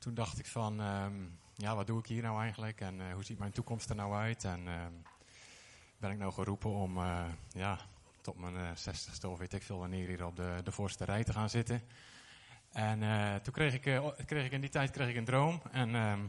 [0.02, 3.24] Toen dacht ik van, um, ja, wat doe ik hier nou eigenlijk en uh, hoe
[3.24, 4.44] ziet mijn toekomst er nou uit?
[4.44, 4.86] En uh,
[5.96, 7.78] ben ik nou geroepen om uh, ja,
[8.20, 11.32] tot mijn zestigste of weet ik veel wanneer hier op de, de voorste rij te
[11.32, 11.82] gaan zitten.
[12.72, 12.98] En
[13.42, 15.62] toen kreeg ik, kreeg ik in die tijd kreeg ik een droom.
[15.70, 16.26] En ehm,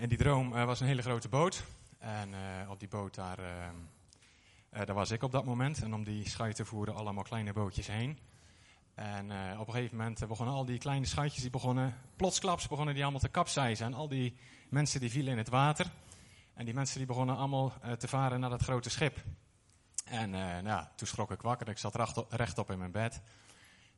[0.00, 1.64] in die droom was een hele grote boot.
[1.98, 2.34] En
[2.68, 3.74] op die boot daar, ehm,
[4.70, 5.82] daar was ik op dat moment.
[5.82, 8.18] En om die schuiten voeren allemaal kleine bootjes heen.
[8.98, 12.94] En uh, op een gegeven moment begonnen al die kleine schuitjes, die begonnen, plotsklaps begonnen
[12.94, 13.86] die allemaal te kapseizen.
[13.86, 14.36] En al die
[14.68, 15.90] mensen die vielen in het water.
[16.54, 19.24] En die mensen die begonnen allemaal uh, te varen naar dat grote schip.
[20.04, 23.20] En uh, nou ja, toen schrok ik wakker, ik zat rechtop, in mijn bed.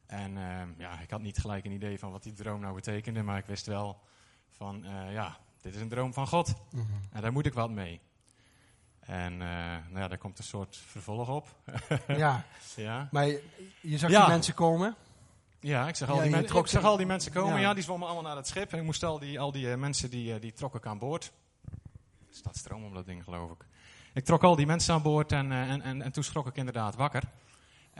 [0.07, 0.33] En
[0.79, 3.47] ja, ik had niet gelijk een idee van wat die droom nou betekende, maar ik
[3.47, 4.01] wist wel
[4.51, 6.55] van, ja, dit is een droom van God.
[6.71, 7.01] Mm -hmm.
[7.11, 8.01] En daar moet ik wat mee.
[9.11, 11.55] En uh, nou ja, daar komt een soort vervolg op.
[12.07, 12.45] ja.
[12.77, 13.27] ja, maar
[13.81, 14.21] je, zag ja.
[14.21, 14.95] die mensen komen?
[15.61, 17.55] Ja, ik zag al, ja, die, men ik zag al die mensen komen.
[17.55, 17.61] Ja.
[17.61, 18.73] ja, die zwommen allemaal naar het schip.
[18.73, 20.99] En ik moest al die, al die uh, mensen, die, uh, die trok ik aan
[20.99, 21.33] boord.
[22.29, 23.65] Er staat stroom op dat ding, geloof ik.
[24.13, 26.57] ik trok al die mensen aan boord en, eh, en, en, en toen schrok ik
[26.57, 27.23] inderdaad wakker.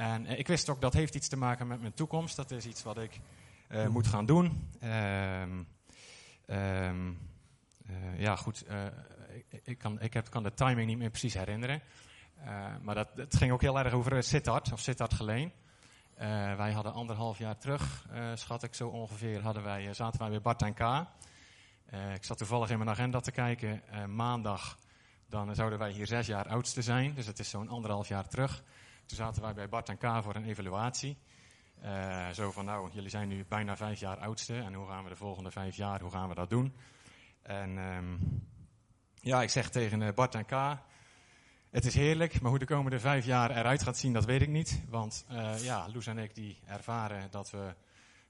[0.01, 2.37] En eh, ik wist ook dat heeft iets te maken met mijn toekomst.
[2.37, 3.21] Dat is iets wat ik
[3.69, 4.71] eh, moet gaan doen.
[4.81, 5.63] Ehm,
[6.47, 7.13] ehm,
[7.87, 8.65] eh, ja, goed.
[9.65, 11.83] Ik, kan, ik heb, kan de timing niet meer precies herinneren.
[12.45, 15.53] Eh, maar dat, het ging ook heel erg over eh, Sittard, of Sittard Geleen.
[16.15, 20.41] Eh, wij hadden anderhalf jaar terug, schat ik zo ongeveer, hadden wij, zaten wij bij
[20.41, 21.07] Bart en K.
[22.15, 23.83] Ik zat toevallig in mijn agenda te kijken.
[24.15, 24.79] maandag,
[25.29, 27.15] dan zouden wij hier zes jaar oudste zijn.
[27.15, 28.63] Dus het is zo'n anderhalf jaar terug.
[29.07, 31.19] Toen zaten wij bij Bart en K voor een evaluatie.
[32.33, 34.59] Zo van, nou, jullie zijn nu bijna vijf jaar oudste.
[34.59, 36.75] En hoe gaan we de volgende vijf jaar, hoe gaan we dat doen?
[37.43, 38.17] En ehm,
[39.21, 40.79] ja, ik zeg tegen eh, Bart en K...
[41.71, 44.49] Het is heerlijk, maar hoe de komende vijf jaar eruit gaat zien, dat weet ik
[44.49, 44.83] niet.
[44.89, 47.75] Want eh, ja, Loes en ik die ervaren dat we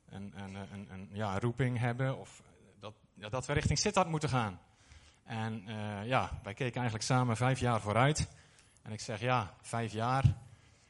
[0.08, 2.18] een, een, een, een, ja, roeping hebben.
[2.18, 2.42] Of
[2.80, 4.60] dat, dat we richting Sittard moeten gaan.
[5.24, 8.28] En eh, ja, wij keken eigenlijk samen vijf jaar vooruit.
[8.82, 10.24] En ik zeg ja, vijf jaar.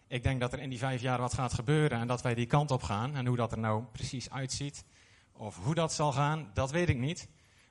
[0.06, 2.46] Ik denk dat er in die vijf jaar wat gaat gebeuren en dat wij die
[2.46, 3.16] kant op gaan.
[3.16, 4.84] En hoe dat er nou precies uitziet,
[5.32, 7.28] of hoe dat zal gaan, dat weet ik niet.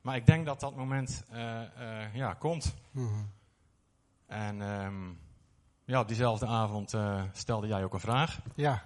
[0.10, 2.74] Maar ik denk dat dat moment eh, eh, ja, komt.
[2.92, 3.08] Mhm.
[4.28, 4.94] En ehm,
[5.86, 8.40] ja, op diezelfde avond eh, stelde jij ook een vraag.
[8.56, 8.84] Ja.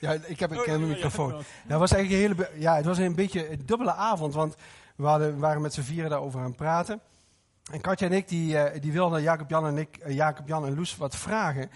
[0.00, 1.28] Ja, ik heb, ik Oh, heb een ja, ja, microfoon.
[1.30, 1.42] ja.
[1.66, 4.56] Het was eigenlijk een hele, be- ja, het was een beetje een dubbele avond, want
[4.96, 7.00] we hadden, waren met z'n vieren daarover aan het praten.
[7.72, 10.74] En Katja en ik, die, eh, die wilden Jacob Jan en ik, Jacob Jan en
[10.74, 11.70] Loes wat vragen.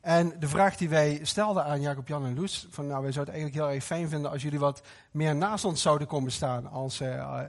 [0.00, 3.34] En de vraag die wij stelden aan Jacob Jan en Loes, van nou, wij zouden
[3.34, 6.70] het eigenlijk heel erg fijn vinden als jullie wat meer naast ons zouden komen staan
[6.70, 7.40] als, eh,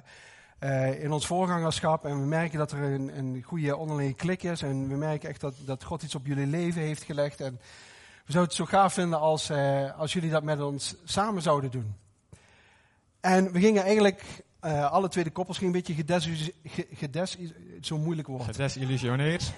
[0.62, 2.06] eh, in ons voorgangerschap.
[2.06, 5.42] En we merken dat er een, een goede onderlinge klik is en we merken echt
[5.42, 7.42] dat, dat God iets op jullie leven heeft gelegd.
[7.42, 7.60] En
[8.26, 11.72] we zouden het zo gaaf vinden als, eh, als jullie dat met ons samen zouden
[11.72, 11.96] doen.
[13.20, 14.24] En we gingen eigenlijk,
[14.60, 16.26] eh, alle twee de koppels gingen een beetje gedes,
[16.66, 17.38] ge- gedes
[17.82, 18.44] zo'n moeilijk woord.
[18.44, 19.52] Gedesillusioneerd.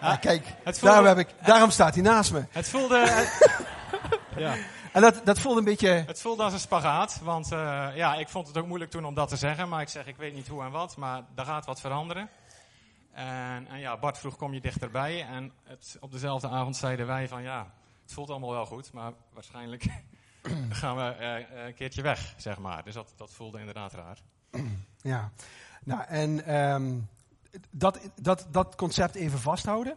[0.00, 2.44] Ah, kijk, voelde, daarom, heb ik, daarom staat hij naast me.
[2.50, 3.26] het voelde,
[4.36, 4.54] ja,
[4.92, 7.20] En dat, dat voelde een beetje, het voelde als een spagaat.
[7.22, 9.68] Want eh, ja, ik vond het ook moeilijk toen om dat te zeggen.
[9.68, 10.96] Maar ik zeg, ik weet niet hoe en wat.
[10.96, 12.28] Maar daar gaat wat veranderen.
[13.12, 15.26] En, en ja, Bart vroeg, kom je dichterbij?
[15.26, 18.92] En het, op dezelfde avond zeiden wij van, ja, het voelt allemaal wel goed.
[18.92, 19.86] Maar waarschijnlijk
[20.80, 22.84] gaan we eh, een keertje weg, zeg maar.
[22.84, 24.18] Dus dat, dat voelde inderdaad raar.
[25.02, 25.30] ja.
[25.84, 26.98] Nou, en ehm,
[27.70, 29.96] dat, dat, dat concept even vasthouden.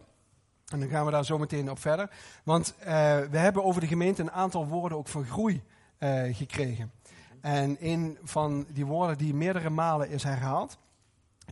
[0.66, 2.10] En dan gaan we daar zo meteen op verder.
[2.44, 2.86] Want eh,
[3.30, 5.62] we hebben over de gemeente een aantal woorden ook van groei
[5.98, 6.92] eh, gekregen.
[7.40, 10.78] En een van die woorden die meerdere malen is herhaald,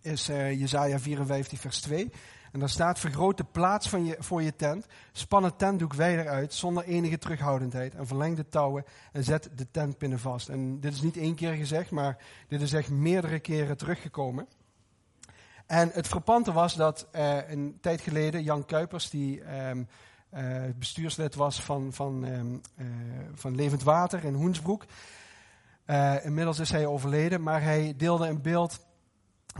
[0.03, 2.11] is eh Jezaja 54 vers 2.
[2.53, 6.29] En daar staat, vergroot de plaats van je, voor je tent, span het tentdoek wijder
[6.29, 7.94] uit, zonder enige terughoudendheid.
[7.94, 10.48] En verleng de touwen en zet de tentpinnen vast.
[10.48, 12.16] En dit is niet één keer gezegd, maar
[12.48, 14.48] dit is echt meerdere keren teruggekomen.
[15.66, 19.42] En het frappante was dat eh, een tijd geleden Jan Kuipers, die
[20.35, 22.87] eh, bestuurslid was van, van, ehm, eh,
[23.35, 24.85] van Levend Water in Hoensbroek.
[26.22, 28.87] Inmiddels is hij overleden, maar hij deelde een beeld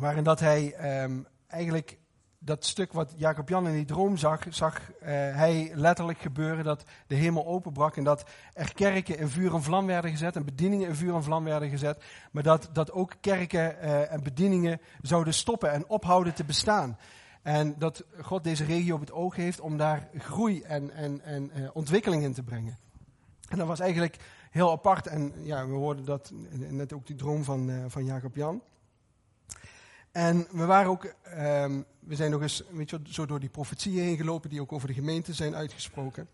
[0.01, 1.99] waarin dat hij ehm, eigenlijk
[2.45, 6.85] dat stuk wat Jacob Jan in die droom zag, zag eh, hij letterlijk gebeuren dat
[7.07, 10.89] de hemel openbrak en dat er kerken in vuur en vlam werden gezet en bedieningen
[10.89, 15.35] in vuur en vlam werden gezet, maar dat, dat ook kerken eh, en bedieningen zouden
[15.35, 16.99] stoppen en ophouden te bestaan.
[17.43, 21.51] En dat God deze regio op het oog heeft om daar groei en, en, en
[21.51, 22.79] eh, ontwikkeling in te brengen.
[23.49, 24.17] En dat was eigenlijk
[24.51, 25.07] heel apart.
[25.07, 28.63] En ja, we hoorden dat net ook die droom van, van Jacob Jan.
[30.15, 34.05] En we waren ook, ehm, we zijn nog eens weet je, zo door die profetieën
[34.05, 36.29] heen gelopen die ook over de gemeente zijn uitgesproken.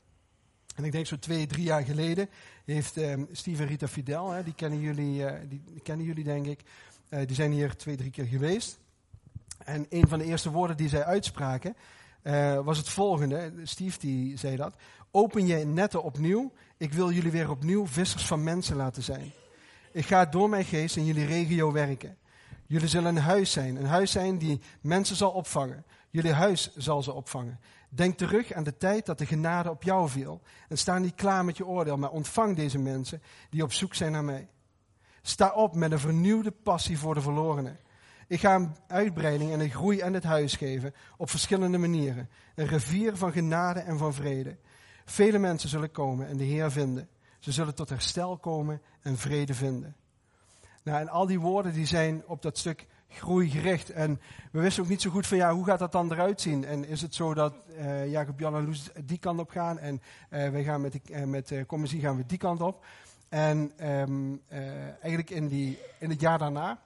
[0.77, 2.29] En ik denk zo twee, drie jaar geleden
[2.65, 6.25] heeft ehm Steve en Rita Fidel, hè, die, kennen jullie, eh, die, die kennen jullie
[6.25, 6.61] denk ik,
[7.09, 8.79] eh, die zijn hier twee, drie keer geweest.
[9.65, 11.77] En een van de eerste woorden die zij uitspraken
[12.23, 13.53] eh, was het volgende.
[13.63, 14.75] Steve die zei dat.
[15.11, 16.53] Open je netten opnieuw.
[16.77, 19.33] Ik wil jullie weer opnieuw vissers van mensen laten zijn.
[19.93, 22.17] Ik ga door mijn geest in jullie regio werken.
[22.71, 23.77] Jullie zullen een huis zijn.
[23.77, 25.85] Een huis zijn die mensen zal opvangen.
[26.11, 27.61] Jullie huis zal ze opvangen.
[27.89, 30.41] Denk terug aan de tijd dat de genade op jou viel.
[30.69, 34.13] En sta niet klaar met je oordeel, maar ontvang deze mensen die op zoek zijn
[34.13, 34.49] naar mij.
[35.23, 37.79] Sta op met een vernieuwde passie voor de verlorenen.
[38.27, 42.29] Ik ga een uitbreiding en een groei aan het huis geven op verschillende manieren.
[42.55, 44.57] Een rivier van genade en van vrede.
[45.05, 47.09] Vele mensen zullen komen en de Heer vinden.
[47.39, 49.97] Ze zullen tot herstel komen en vrede vinden.
[50.83, 53.91] Nou, en al die woorden die zijn op dat stuk groei gericht.
[53.91, 54.21] En
[54.53, 56.65] we wisten ook niet zo goed van ja, hoe gaat dat dan eruit zien?
[56.65, 60.03] En is het zo dat eh, Jacob, Jan en Loes die kant op gaan en
[60.29, 62.85] eh, wij gaan met, die, eh, met commissie gaan we die kant op.
[63.31, 66.81] En ehm, eh, eigenlijk in, die, in het jaar daarna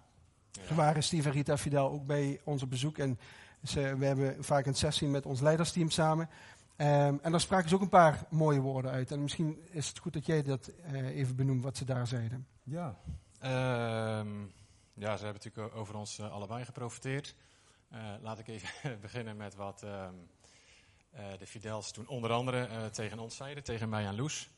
[0.75, 2.99] waren Steve en Rita Fidel ook bij ons op bezoek.
[2.99, 3.19] En
[3.61, 6.29] eh, we hebben vaak een sessie met ons leidersteam samen.
[6.77, 9.11] Ehm, en daar spraken ze ook een paar mooie woorden uit.
[9.11, 12.47] En misschien is het goed dat jij dat even benoemt, wat ze daar zeiden.
[12.63, 12.97] Ja.
[13.45, 14.41] Ehm,
[14.95, 17.35] ja, ze hebben natuurlijk over ons eh, allebei geprofiteerd.
[17.91, 20.15] Eh, laat ik even beginnen met wat ehm,
[21.11, 24.49] eh, de Fidels toen onder andere eh, tegen ons zeiden, tegen mij en Loes.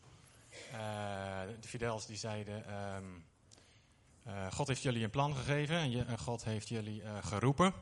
[0.73, 0.79] Eh,
[1.61, 3.05] de Fidels die zeiden, ehm,
[4.23, 7.75] eh, God heeft jullie een plan gegeven en je, God heeft jullie eh, geroepen.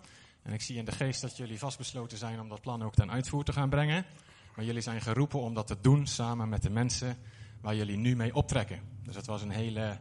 [0.43, 3.11] En ik zie in de geest dat jullie vastbesloten zijn om dat plan ook ten
[3.11, 4.07] uitvoer te gaan brengen.
[4.57, 7.19] Maar jullie zijn geroepen om dat te doen samen met de mensen
[7.61, 8.81] waar jullie nu mee optrekken.
[9.03, 9.99] Dus dat was een hele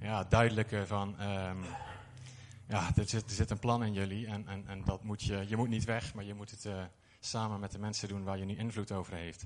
[0.00, 1.56] ja, duidelijke van, ehm,
[2.68, 5.44] ja, er zit, er zit een plan in jullie en, en, en dat moet je,
[5.48, 6.74] je moet niet weg, maar je moet het eh,
[7.20, 9.44] samen met de mensen doen waar je nu invloed over heeft.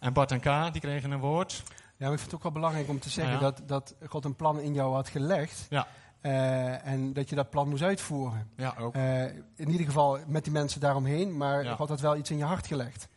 [0.00, 1.62] En Bart en K, die kregen een woord.
[1.96, 3.40] Ja, maar ik vind het ook wel belangrijk om te zeggen ja.
[3.40, 5.66] dat, dat God een plan in jou had gelegd.
[5.70, 5.86] Ja.
[6.20, 8.50] eh, en dat je dat plan moest uitvoeren.
[8.56, 8.94] Ja, ook.
[8.94, 9.24] Eh,
[9.56, 11.74] in ieder geval met die mensen daaromheen, maar Ja.
[11.74, 13.08] God had wel iets in je hart gelegd.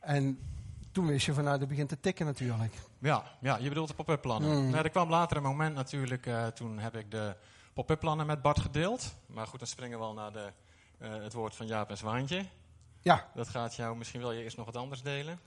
[0.00, 0.38] En
[0.94, 2.74] toen wist je van nou, dat begint te tikken natuurlijk.
[2.98, 4.64] Ja, ja, je bedoelt de pop-up plannen.
[4.64, 4.70] Mm.
[4.70, 7.36] Nou, er kwam later een moment natuurlijk, eh, toen heb ik de
[7.72, 9.14] pop-up plannen met Bart gedeeld.
[9.26, 10.52] Maar goed, dan springen we al naar de,
[10.98, 12.44] eh, het woord van Jaap en Zwaantje.
[13.02, 15.40] Ja, Dat gaat jou, misschien wil je eerst nog wat anders delen.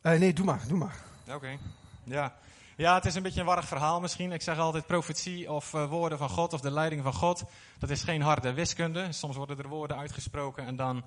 [0.00, 0.96] Eh, nee, doe maar, doe maar.
[1.34, 1.58] Oké.
[2.04, 2.34] Ja.
[2.76, 4.32] ja, het is een beetje een warrig verhaal misschien.
[4.32, 7.44] Ik zeg altijd profetie of woorden van God of de leiding van God.
[7.78, 9.12] Dat is geen harde wiskunde.
[9.12, 11.04] Soms worden er woorden uitgesproken en dan,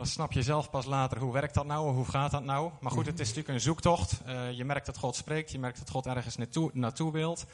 [0.00, 2.70] dan snap je zelf pas later hoe werkt dat nou, hoe gaat dat nou.
[2.80, 4.20] Maar goed, het is natuurlijk een zoektocht.
[4.24, 7.46] Eh, je merkt dat God spreekt, je merkt dat God ergens naartoe, naartoe wilt.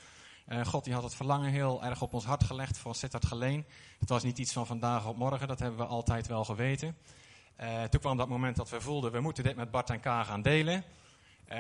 [0.47, 3.67] Eh, God die had het verlangen heel erg op ons hart gelegd voor Sittard Geleen.
[3.99, 6.97] Het was niet iets van vandaag op morgen, dat hebben we altijd wel geweten.
[7.57, 10.05] Eh, toen kwam dat moment dat we voelden, we moeten dit met Bart en K
[10.05, 10.85] gaan delen.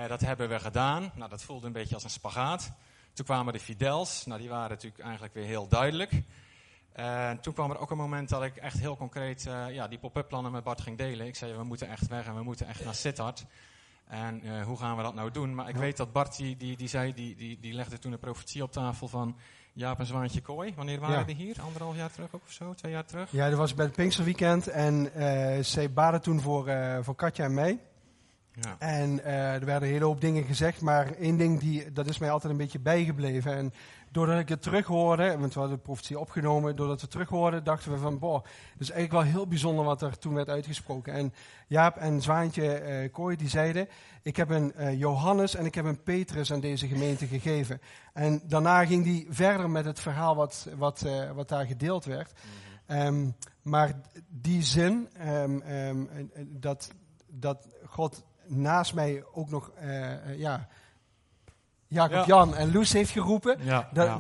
[0.09, 1.13] Dat hebben we gedaan.
[1.15, 2.73] Nou, dat voelde een beetje als een spagaat.
[3.13, 4.27] Toen kwamen de Fidels.
[4.27, 6.23] Nou, die waren natuurlijk eigenlijk weer heel duidelijk.
[6.97, 9.99] Eh, toen kwam er ook een moment dat ik echt heel concreet eh, ja, die
[9.99, 11.27] pop-up plannen met Bart ging delen.
[11.27, 13.47] Ik zei, we moeten echt weg en we moeten echt naar Sittard.
[14.07, 15.55] En eh, hoe gaan we dat nou doen?
[15.55, 15.81] Maar ik Ja.
[15.81, 18.73] weet dat Bart, die, die, die, zei, die, die, die legde toen een profetie op
[18.73, 19.37] tafel van
[19.73, 20.73] Jaap en Zwaantje Kooi.
[20.77, 21.25] Wanneer waren Ja.
[21.25, 21.57] die hier?
[21.65, 22.75] Anderhalf jaar terug ook of zo?
[22.75, 23.31] Twee jaar terug?
[23.31, 26.71] Ja, dat was bij het Pinksterweekend en eh zij baden toen voor,
[27.03, 27.79] voor Katja en mij.
[28.61, 28.77] Ja.
[28.79, 32.31] En er werden een hele hoop dingen gezegd, maar één ding die, dat is mij
[32.31, 33.55] altijd een beetje bijgebleven.
[33.57, 33.73] En
[34.17, 37.99] doordat ik het terughoorde, want we hadden de profetie opgenomen, doordat we terughoorden, dachten we
[37.99, 41.13] van, boh, dat is eigenlijk wel heel bijzonder wat er toen werd uitgesproken.
[41.13, 41.33] En
[41.67, 43.89] Jaap en Zwaantje eh Kooi, die zeiden,
[44.23, 47.81] ik heb een eh, Johannes en ik heb een Petrus aan deze gemeente gegeven.
[48.13, 52.33] En daarna ging die verder met het verhaal wat, wat, eh, wat daar gedeeld werd.
[52.87, 53.31] Ehm,
[53.63, 56.05] maar die zin, ehm, ehm,
[56.47, 56.93] dat,
[57.27, 59.73] dat God naast mij ook nog
[60.37, 60.69] ja,
[61.89, 62.25] Jacob Ja.
[62.27, 63.59] Jan en Loes heeft geroepen,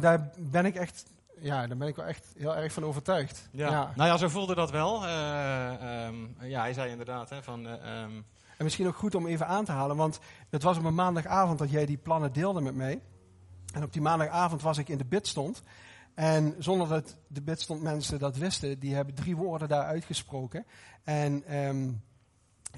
[0.01, 1.05] daar, ben ik echt,
[1.41, 3.49] ja, daar ben ik wel echt heel erg van overtuigd.
[3.53, 3.93] Ja.
[3.97, 5.05] nou ja, zo voelde dat wel.
[5.05, 7.67] Eh, ehm, ja, hij zei inderdaad hè, van...
[7.67, 8.13] eh, ehm,
[8.59, 10.19] En misschien ook goed om even aan te halen, want
[10.51, 13.01] het was op een maandagavond dat jij die plannen deelde met mij.
[13.75, 15.63] En op die maandagavond was ik in de bidstond.
[16.15, 20.67] En zonder dat de bidstond mensen dat wisten, die hebben drie woorden daar uitgesproken.
[21.05, 21.89] En ehm,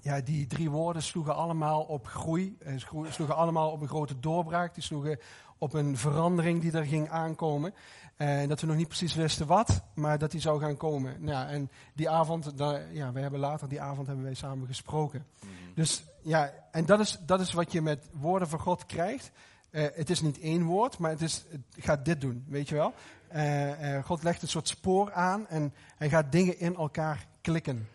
[0.03, 2.73] ja, die drie woorden sloegen allemaal op groei, eh,
[3.09, 4.75] sloegen allemaal op een grote doorbraak.
[4.75, 5.19] Die sloegen
[5.59, 7.75] op een verandering die er ging aankomen.
[8.17, 11.17] En dat we nog niet precies wisten wat, maar dat die zou gaan komen.
[11.19, 14.67] Nou, ja, en die avond, daar, ja, wij hebben later die avond hebben wij samen
[14.67, 15.27] gesproken.
[15.75, 19.31] Dus ja, en dat is, dat is wat je met woorden van God krijgt.
[19.71, 22.75] Eh, het is niet één woord, maar het, is, het gaat dit doen, weet je
[22.75, 22.95] wel.
[23.29, 27.89] Eh, eh, God legt een soort spoor aan en hij gaat dingen in elkaar klikken.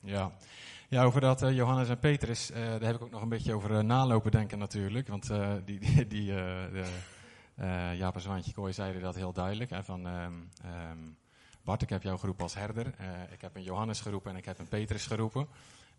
[0.00, 0.32] Ja.
[0.92, 3.54] Ja, over dat eh, Johannes en Petrus, eh, daar heb ik ook nog een beetje
[3.54, 5.08] over eh, nalopen denken natuurlijk.
[5.08, 5.30] Want
[5.64, 6.84] die, die, die de,
[7.96, 9.70] Jaap en Zwaantje Kooi zeiden dat heel duidelijk.
[9.80, 10.98] Van, ehm, ehm,
[11.64, 12.86] Bart, ik heb jou geroepen als herder.
[13.30, 15.48] Ik heb een Johannes geroepen en ik heb een Petrus geroepen.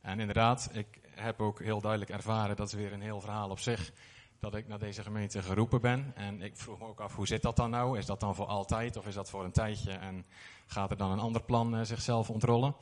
[0.01, 3.60] En inderdaad, ik heb ook heel duidelijk ervaren, dat is weer een heel verhaal op
[3.60, 3.91] zich,
[4.39, 6.12] dat ik naar deze gemeente geroepen ben.
[6.15, 7.97] En ik vroeg me ook af, hoe zit dat dan nou?
[7.97, 9.91] Is dat dan voor altijd of is dat voor een tijdje?
[9.91, 10.25] En
[10.67, 12.75] gaat er dan een ander plan zichzelf ontrollen?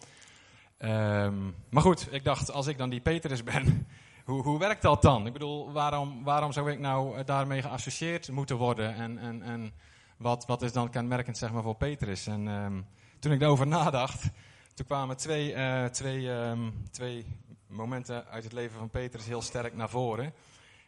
[0.81, 1.35] Ehm,
[1.69, 3.87] maar goed, ik dacht, als ik dan die Petrus ben,
[4.25, 5.27] hoe, hoe werkt dat dan?
[5.27, 8.95] Ik bedoel, waarom, waarom zou ik nou daarmee geassocieerd moeten worden?
[8.95, 9.73] En, en, en
[10.17, 12.27] wat, wat is dan kenmerkend zeg maar, voor Petrus?
[12.27, 12.81] En ehm,
[13.19, 14.29] toen ik daarover nadacht,
[14.73, 17.25] toen kwamen twee, eh, twee, ehm, twee
[17.67, 20.33] momenten uit het leven van Petrus heel sterk naar voren.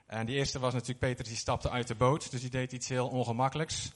[0.07, 2.89] En die eerste was natuurlijk Petrus die stapte uit de boot, dus die deed iets
[2.89, 3.93] heel ongemakkelijks.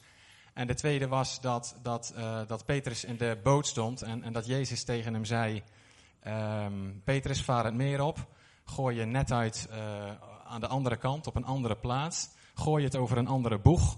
[0.53, 4.33] En de tweede was dat, dat, eh, dat Petrus in de boot stond en, en
[4.33, 5.63] dat Jezus tegen hem zei...
[6.19, 8.27] ehm, Petrus, vaar het meer op.
[8.65, 9.77] Gooi je net uit eh,
[10.47, 12.29] aan de andere kant, op een andere plaats.
[12.53, 13.97] Gooi het over een andere boeg.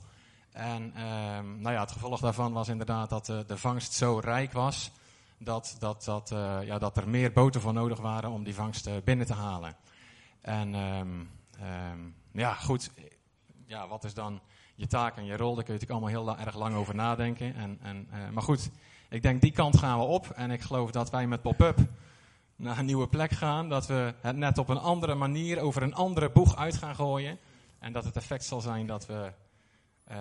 [0.51, 4.53] En ehm, nou ja, het gevolg daarvan was inderdaad dat de, de vangst zo rijk
[4.53, 4.91] was...
[5.37, 8.87] dat, dat, dat, eh, ja, dat er meer boten voor nodig waren om die vangst
[8.87, 9.75] eh, binnen te halen.
[10.41, 11.25] En ehm,
[12.31, 12.91] ja, goed.
[13.65, 14.41] Ja, wat is dan
[14.75, 15.55] je taak en je rol?
[15.55, 17.55] Daar kun je natuurlijk allemaal heel erg lang over nadenken.
[17.55, 18.69] En, en, eh, maar goed,
[19.09, 20.29] ik denk die kant gaan we op.
[20.29, 21.79] En ik geloof dat wij met pop-up
[22.59, 23.69] naar een nieuwe plek gaan.
[23.69, 27.37] Dat we het net op een andere manier over een andere boeg uit gaan gooien.
[27.79, 29.31] En dat het effect zal zijn dat we
[30.03, 30.17] eh,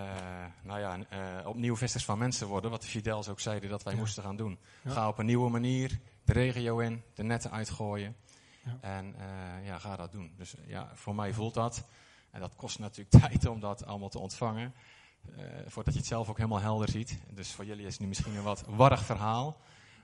[0.63, 2.71] nou ja, eh, opnieuw vissers van mensen worden.
[2.71, 3.99] Wat de Fidels ook zeiden dat wij Ja.
[3.99, 4.57] moesten gaan doen.
[4.83, 4.91] Ja.
[4.91, 8.15] Ga op een nieuwe manier de regio in, de netten uitgooien.
[8.65, 8.77] Ja.
[8.81, 10.33] En eh, ja, ga dat doen.
[10.37, 11.83] Dus ja, voor mij voelt dat.
[12.31, 14.73] En dat kost natuurlijk tijd om dat allemaal te ontvangen.
[15.67, 17.19] voordat je het zelf ook helemaal helder ziet.
[17.29, 19.57] Dus voor jullie is het nu misschien een wat warrig verhaal.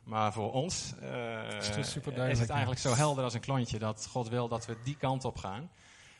[0.05, 4.47] Maar voor ons eh, is het eigenlijk zo helder als een klontje dat God wil
[4.47, 5.69] dat we die kant op gaan.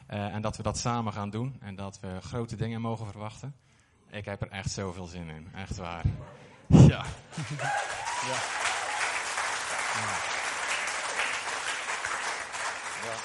[0.05, 1.57] Eh, en dat we dat samen gaan doen.
[1.61, 3.55] En dat we grote dingen mogen verwachten.
[4.09, 5.47] Ik heb er echt zoveel zin in.
[5.55, 6.03] Echt waar.
[6.67, 6.77] Ja.
[8.29, 8.39] ja.
[13.03, 13.15] Ja.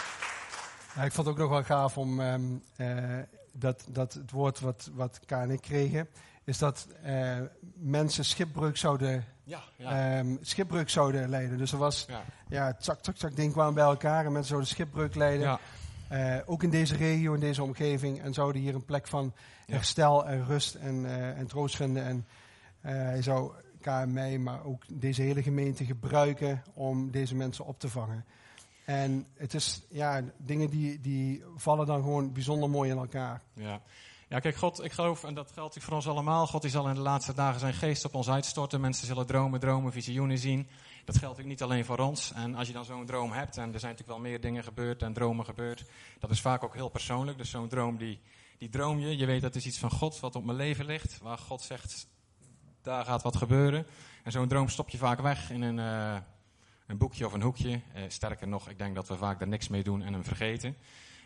[0.94, 2.42] Ja, ik vond het ook nog wel gaaf om ehm,
[2.76, 3.18] eh,
[3.52, 6.08] dat, dat het woord wat, wat K en ik kregen,
[6.44, 7.38] is dat eh,
[7.74, 9.62] mensen schipbreuk zouden, Ja.
[9.76, 10.18] Ja.
[10.18, 11.58] ehm, schipbreuk zouden leiden.
[11.58, 12.22] Dus er was, Ja.
[12.48, 15.46] ja, tsak, tsak, tsak, dingen kwamen bij elkaar en mensen zouden schipbreuk leiden.
[15.46, 15.60] Ja.
[16.08, 18.20] Eh, ook in deze regio, in deze omgeving.
[18.22, 19.34] En zouden hier een plek van
[19.66, 22.04] herstel en rust en, eh, en troost vinden.
[22.04, 22.26] En
[22.80, 28.24] hij zou KMI, maar ook deze hele gemeente gebruiken om deze mensen op te vangen.
[28.84, 33.42] En het is, ja, dingen die, die vallen dan gewoon bijzonder mooi in elkaar.
[33.52, 33.80] Ja.
[34.30, 37.00] Ja, kijk, God, ik geloof, en dat geldt voor ons allemaal, God zal in de
[37.00, 38.80] laatste dagen zijn geest op ons uitstorten.
[38.80, 40.68] Mensen zullen dromen, dromen, visioenen zien.
[41.04, 42.32] Dat geldt natuurlijk niet alleen voor ons.
[42.32, 45.02] En als je dan zo'n droom hebt, en er zijn natuurlijk wel meer dingen gebeurd
[45.02, 45.84] en dromen gebeurd,
[46.18, 47.38] dat is vaak ook heel persoonlijk.
[47.38, 48.20] Dus zo'n droom, die,
[48.58, 49.16] die droom je.
[49.16, 52.06] Je weet dat is iets van God, wat op mijn leven ligt, waar God zegt,
[52.82, 53.86] daar gaat wat gebeuren.
[54.24, 56.20] En zo'n droom stop je vaak weg in een, eh,
[56.86, 57.80] een boekje of een hoekje.
[57.94, 60.76] Eh, sterker nog, ik denk dat we vaak er niks mee doen en hem vergeten.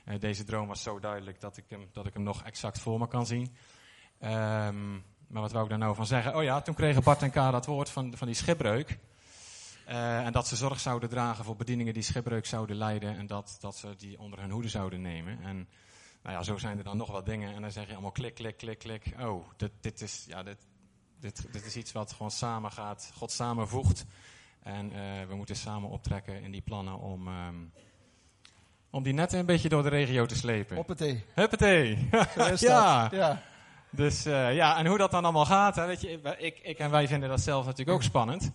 [0.04, 2.98] Eh, deze droom was zo duidelijk dat ik hem, dat ik hem nog exact voor
[2.98, 3.56] me kan zien.
[4.18, 4.92] Ehm,
[5.28, 6.36] maar wat wou ik daar nou van zeggen?
[6.36, 8.98] Oh ja, toen kregen Bart en K dat woord van, van die schipbreuk.
[9.86, 13.16] Eh, en dat ze zorg zouden dragen voor bedieningen die schipbreuk zouden leiden.
[13.16, 15.42] En dat, dat ze die onder hun hoede zouden nemen.
[15.42, 15.68] En
[16.22, 17.54] nou ja, zo zijn er dan nog wat dingen.
[17.54, 19.14] En dan zeg je allemaal klik, klik, klik, klik.
[19.20, 20.66] Oh, dit, dit, is, ja, dit,
[21.20, 23.10] dit, dit is iets wat gewoon samen gaat.
[23.14, 24.04] God samenvoegt.
[24.60, 27.56] En eh, we moeten samen optrekken in die plannen om, ehm,
[28.94, 30.76] om die netten een beetje door de regio te slepen.
[30.76, 31.24] Hoppatee.
[31.34, 32.08] Huppatee.
[32.56, 33.08] Ja.
[33.12, 33.42] Ja.
[33.90, 36.90] Dus eh, ja, en hoe dat dan allemaal gaat, hè, weet je, ik, ik en
[36.90, 38.50] wij vinden dat zelf natuurlijk ook spannend.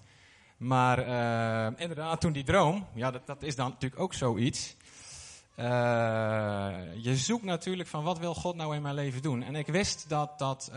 [0.58, 4.76] Maar eh, inderdaad, toen die droom, ja, dat, dat is dan natuurlijk ook zoiets.
[5.56, 5.66] Eh,
[6.96, 9.44] je zoekt natuurlijk van wat wil God nou in mijn leven doen.
[9.44, 10.72] En ik wist dat, dat,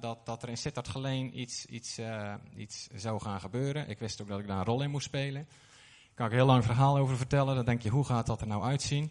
[0.00, 2.00] dat, dat er in Sittard Geleen iets, iets,
[2.56, 3.88] iets zou gaan gebeuren.
[3.88, 5.46] Ik wist ook dat ik daar een rol in moest spelen.
[6.16, 7.54] Kan ik een heel lang verhaal over vertellen.
[7.54, 9.10] Dan denk je, hoe gaat dat er nou uitzien?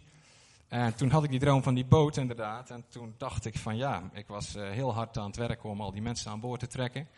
[0.68, 2.70] En toen had ik die droom van die boot inderdaad.
[2.70, 5.80] En toen dacht ik van ja, ik was eh, heel hard aan het werken om
[5.80, 7.08] al die mensen aan boord te trekken.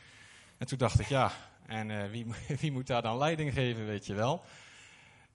[0.58, 1.32] En toen dacht ik ja,
[1.66, 2.26] en eh, wie,
[2.60, 4.42] wie moet daar dan leiding geven, weet je wel?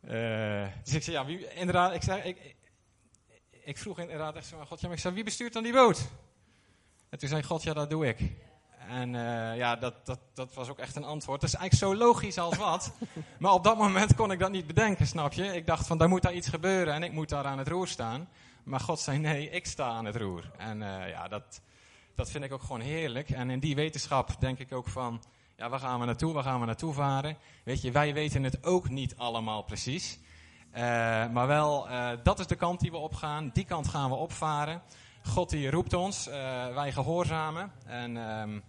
[0.01, 2.55] Eh, dus ik zei ja, wie, inderdaad, ik, ik,
[3.63, 6.07] ik, vroeg inderdaad echt zo God, ja, maar ik zei, wie bestuurt dan die boot?
[7.09, 8.19] En toen zei God, ja, dat doe ik.
[8.87, 11.41] En eh, ja, dat, dat, dat was ook echt een antwoord.
[11.41, 12.91] Dat is eigenlijk zo logisch als wat.
[13.39, 15.55] maar op dat moment kon ik dat niet bedenken, snap je?
[15.55, 17.87] Ik dacht van, daar moet daar iets gebeuren en ik moet daar aan het roer
[17.87, 18.29] staan.
[18.63, 20.51] Maar God zei, nee, ik sta aan het roer.
[20.57, 21.61] En eh, ja, dat,
[22.15, 23.29] dat vind ik ook gewoon heerlijk.
[23.29, 25.23] En in die wetenschap denk ik ook van,
[25.57, 26.33] ja, waar gaan we naartoe?
[26.33, 27.37] Waar gaan we naartoe varen?
[27.63, 30.19] Weet je, wij weten het ook niet allemaal precies.
[30.71, 30.81] Eh,
[31.29, 31.87] maar wel,
[32.23, 33.49] dat is de kant die we opgaan.
[33.53, 34.81] Die kant gaan we opvaren.
[35.23, 37.71] God die roept ons, eh, wij gehoorzamen.
[37.85, 38.59] En ehm,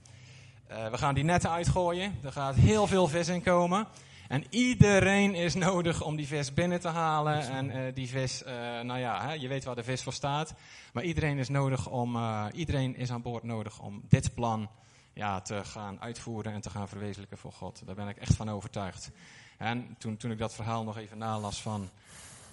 [0.66, 2.18] eh, we gaan die netten uitgooien.
[2.22, 3.86] Er gaat heel veel vis in komen.
[4.28, 7.40] En iedereen is nodig om die vis binnen te halen.
[7.40, 8.42] En eh, die vis,
[8.82, 10.54] nou ja, hè, je weet waar de vis voor staat.
[10.92, 12.18] Maar iedereen is nodig om,
[12.52, 14.70] iedereen is aan boord nodig om dit plan
[15.12, 17.82] ja, te gaan uitvoeren en te gaan verwezenlijken voor God.
[17.86, 19.10] Daar ben ik echt van overtuigd.
[19.58, 21.90] En toen, toen ik dat verhaal nog even nalas van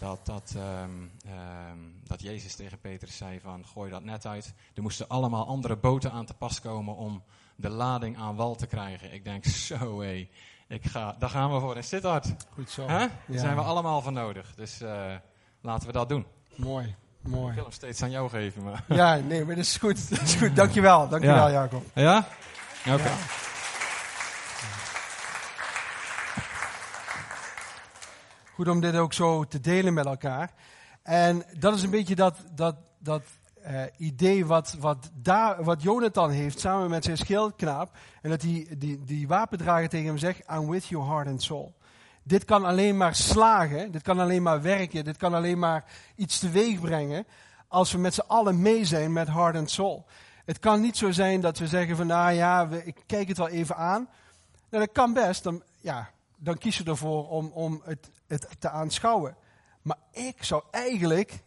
[0.02, 0.89] dat, dat, ehm,
[1.26, 4.54] ehm, dat Jezus tegen Petrus zei van gooi dat net uit.
[4.74, 7.24] Er moesten allemaal andere boten aan te pas komen om
[7.56, 9.14] de lading aan wal te krijgen.
[9.14, 10.30] Ik denk zo hé,
[10.68, 12.34] ik ga, daar gaan we voor in Sittard.
[12.54, 12.88] Goed zo.
[12.88, 13.39] Daar Ja.
[13.39, 14.54] zijn we allemaal voor nodig.
[14.56, 15.16] Dus eh,
[15.62, 16.26] laten we dat doen.
[16.56, 16.95] Mooi.
[17.24, 17.54] Ik Mooi.
[17.56, 18.64] wil hem steeds aan jou geven.
[18.64, 18.84] Maar.
[18.88, 20.10] Ja, nee, maar dat is goed.
[20.10, 20.56] Dat is goed.
[20.56, 21.10] Dankjewel.
[21.10, 21.52] Dankjewel, Ja.
[21.52, 21.84] Jacob.
[21.93, 22.28] Ja?
[22.88, 23.04] Oké.
[23.04, 23.16] Ja.
[28.68, 30.53] Om dit ook zo te delen met elkaar.
[31.03, 33.24] En dat is een beetje dat, dat, dat
[33.62, 37.97] eh, idee wat, wat, daar, wat Jonathan heeft samen met zijn schildknaap.
[38.22, 41.74] En dat die, die, die wapendrager tegen hem zegt, I'm with you heart and soul.
[42.24, 45.86] Dit kan alleen maar slagen, dit kan alleen maar werken, dit kan alleen maar
[46.16, 47.26] iets teweeg brengen
[47.68, 50.05] als we met z'n allen mee zijn met heart and soul.
[50.45, 53.38] Het kan niet zo zijn dat we zeggen van, nou ja, we, ik kijk het
[53.38, 54.07] wel even aan.
[54.70, 58.69] Nou, dat kan best, dan, ja, dan kies je ervoor om, om het, het te
[58.69, 59.36] aanschouwen.
[59.82, 61.43] Maar ik zou eigenlijk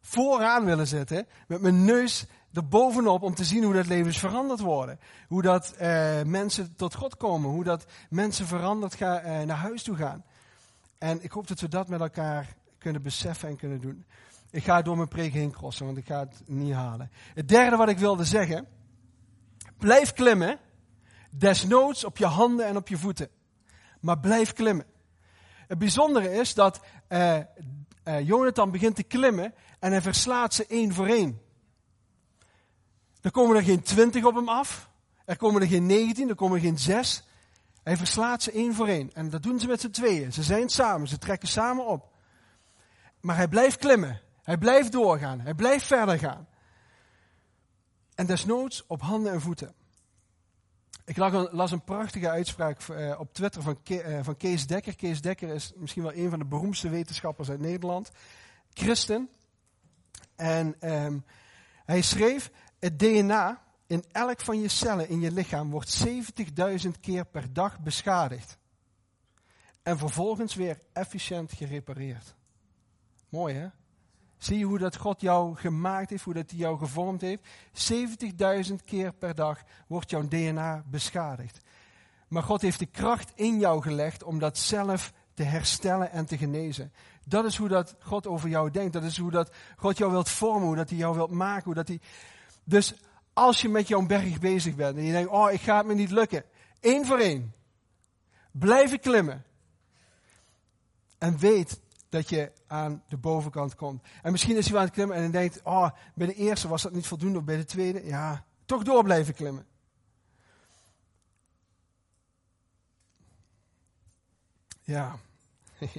[0.00, 4.98] vooraan willen zitten, met mijn neus erbovenop om te zien hoe dat levens veranderd worden.
[5.28, 9.82] Hoe dat eh, mensen tot God komen, hoe dat mensen veranderd gaan, eh, naar huis
[9.82, 10.24] toe gaan.
[10.98, 14.04] En ik hoop dat we dat met elkaar kunnen beseffen en kunnen doen.
[14.50, 17.10] Ik ga door mijn preek heen crossen, want ik ga het niet halen.
[17.34, 18.66] Het derde wat ik wilde zeggen.
[19.78, 20.58] Blijf klimmen.
[21.30, 23.28] Desnoods op je handen en op je voeten.
[24.00, 24.86] Maar blijf klimmen.
[25.66, 27.36] Het bijzondere is dat uh,
[28.04, 31.40] uh, Jonathan begint te klimmen en hij verslaat ze één voor één.
[33.20, 34.88] Er komen er geen twintig op hem af.
[35.24, 37.24] Er komen er geen negentien, er komen er geen zes.
[37.82, 39.10] Hij verslaat ze één voor één.
[39.14, 40.32] En dat doen ze met z'n tweeën.
[40.32, 42.12] Ze zijn samen, ze trekken samen op.
[43.20, 44.20] Maar hij blijft klimmen.
[44.42, 45.40] Hij blijft doorgaan.
[45.40, 46.48] Hij blijft verder gaan.
[48.14, 49.74] En desnoods op handen en voeten.
[51.04, 51.16] Ik
[51.52, 54.96] las een prachtige uitspraak eh, op Twitter van, eh, van Kees Dekker.
[54.96, 58.10] Kees Dekker is misschien wel een van de beroemdste wetenschappers uit Nederland.
[58.72, 59.28] Christen.
[60.36, 61.24] En um,
[61.84, 66.06] hij schreef, het DNA in elk van je cellen in je lichaam wordt
[66.84, 68.58] 70.000 keer per dag beschadigd.
[69.82, 72.34] En vervolgens weer efficiënt gerepareerd.
[73.28, 73.68] Mooi hè?
[74.44, 77.42] Zie je hoe dat God jou gemaakt heeft, hoe dat hij jou gevormd heeft?
[78.68, 81.58] 70.000 keer per dag wordt jouw DNA beschadigd.
[82.28, 86.38] Maar God heeft de kracht in jou gelegd om dat zelf te herstellen en te
[86.38, 86.92] genezen.
[87.24, 88.92] Dat is hoe dat God over jou denkt.
[88.92, 91.64] Dat is hoe dat God jou wilt vormen, hoe dat hij jou wilt maken.
[91.64, 92.00] Hoe dat hij...
[92.64, 92.94] Dus
[93.32, 95.94] als je met jouw berg bezig bent en je denkt, oh, ik ga het me
[95.94, 96.44] niet lukken.
[96.80, 97.54] Eén voor één.
[98.50, 99.44] Blijven klimmen.
[101.18, 101.80] En weet
[102.14, 104.02] dat je aan de bovenkant komt.
[104.22, 106.92] En misschien is hij aan het klimmen en denkt, oh, bij de eerste was dat
[106.92, 109.66] niet voldoende, of bij de tweede, ja, toch door blijven klimmen.
[114.82, 115.16] Ja.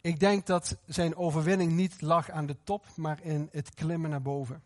[0.00, 4.22] Ik denk dat zijn overwinning niet lag aan de top, maar in het klimmen naar
[4.22, 4.62] boven.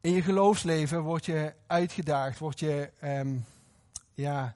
[0.00, 3.44] In je geloofsleven word je uitgedaagd, word je um,
[4.14, 4.54] ja,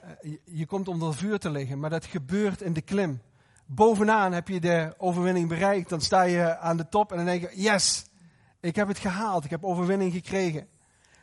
[0.00, 3.20] eh, je komt onder vuur te liggen, maar dat gebeurt in de klim.
[3.66, 7.40] Bovenaan heb je de overwinning bereikt, dan sta je aan de top en dan denk
[7.40, 8.04] je, yes,
[8.60, 10.68] ik heb het gehaald, ik heb overwinning gekregen.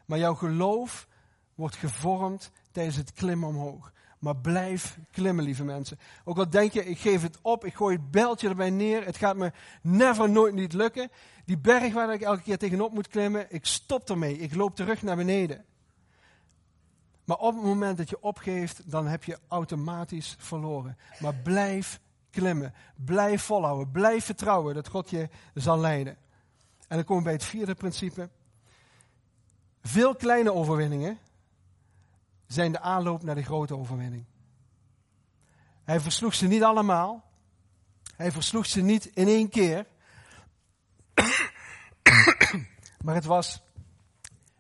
[0.06, 1.08] Maar jouw geloof
[1.56, 3.92] wordt gevormd tijdens het klimmen omhoog.
[4.20, 6.00] Maar blijf klimmen, lieve mensen.
[6.24, 9.18] Ook al denk je, ik geef het op, ik gooi het beltje erbij neer, het
[9.18, 9.52] gaat me
[9.82, 11.10] never, nooit niet lukken.
[11.46, 15.02] Die berg waar ik elke keer tegenop moet klimmen, ik stop ermee, ik loop terug
[15.02, 15.66] naar beneden.
[17.28, 20.98] Maar op het moment dat je opgeeft, dan heb je automatisch verloren.
[21.20, 22.00] Maar blijf
[22.30, 26.18] klimmen, blijf volhouden, blijf vertrouwen dat God je zal leiden.
[26.88, 28.30] En dan komen we bij het vierde principe.
[29.82, 31.18] Veel kleine overwinningen
[32.46, 34.26] zijn de aanloop naar de grote overwinning.
[35.84, 37.24] Hij versloeg ze niet allemaal.
[38.16, 39.86] Hij versloeg ze niet in één keer.
[43.04, 43.62] maar het was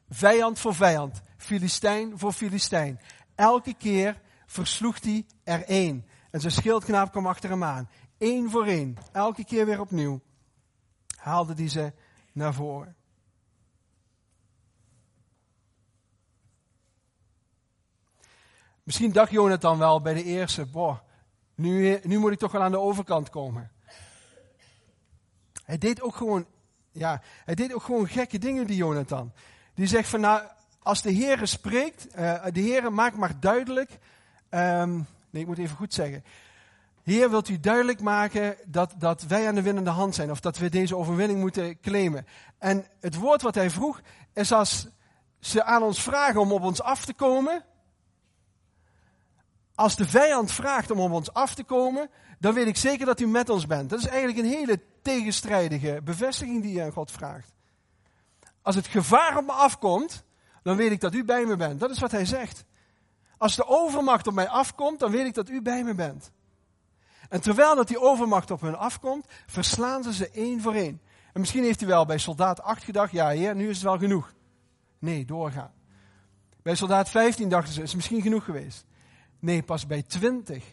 [0.09, 1.21] vijand voor vijand.
[1.47, 2.99] Filistijn voor Filistijn.
[3.35, 6.05] Elke keer versloeg hij er één.
[6.31, 7.89] En zijn schildknaap kwam achter hem aan.
[8.17, 8.97] Eén voor één.
[9.11, 10.21] Elke keer weer opnieuw.
[11.15, 11.93] Haalde hij ze
[12.33, 12.95] naar voren.
[18.83, 20.97] Misschien dacht Jonathan wel bij de eerste, boh,
[21.55, 23.71] nu, nu moet ik toch wel aan de overkant komen.
[25.63, 26.45] Hij deed ook gewoon,
[26.91, 29.33] ja, hij deed ook gewoon gekke dingen, die Jonathan.
[29.73, 30.41] Die zegt van, nou,
[30.87, 33.91] als de Heer spreekt, uh, de Heer maakt maar duidelijk,
[34.49, 36.23] um, nee, ik moet even goed zeggen.
[37.03, 40.57] Heer, wilt u duidelijk maken dat, dat wij aan de winnende hand zijn, of dat
[40.57, 42.27] we deze overwinning moeten claimen.
[42.57, 44.01] En het woord wat hij vroeg,
[44.33, 44.87] is als
[45.39, 47.63] ze aan ons vragen om op ons af te komen,
[49.75, 52.09] als de vijand vraagt om op ons af te komen,
[52.39, 53.89] dan weet ik zeker dat u met ons bent.
[53.89, 57.53] Dat is eigenlijk een hele tegenstrijdige bevestiging die je aan God vraagt.
[58.61, 60.25] Als het gevaar op me afkomt,
[60.67, 61.79] dan weet ik dat u bij me bent.
[61.79, 62.65] Dat is wat hij zegt.
[63.37, 66.31] Als de overmacht op mij afkomt, dan weet ik dat u bij me bent.
[67.29, 71.01] En terwijl dat die overmacht op hun afkomt, verslaan ze ze één voor één.
[71.33, 73.97] En misschien heeft hij wel bij soldaat 8 gedacht, ja heer, nu is het wel
[73.97, 74.33] genoeg.
[74.99, 75.71] Nee, doorgaan.
[76.61, 78.85] Bij soldaat 15 dachten ze, is misschien genoeg geweest.
[79.39, 80.63] Nee, pas bij 20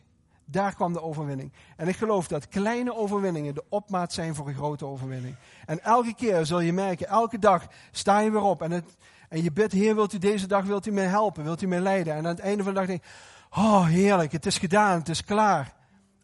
[0.44, 1.52] Daar kwam de overwinning.
[1.76, 5.36] En ik geloof dat kleine overwinningen de opmaat zijn voor een grote overwinning.
[5.66, 8.96] En elke keer zul je merken, elke dag sta je weer op en, het,
[9.34, 11.80] en je bidt, Heer, wilt u deze dag, wilt u mij helpen, wilt u mij
[11.80, 12.12] leiden?
[12.12, 13.08] En aan het einde van de dag denk je,
[13.50, 15.74] oh heerlijk, het is gedaan, het is klaar.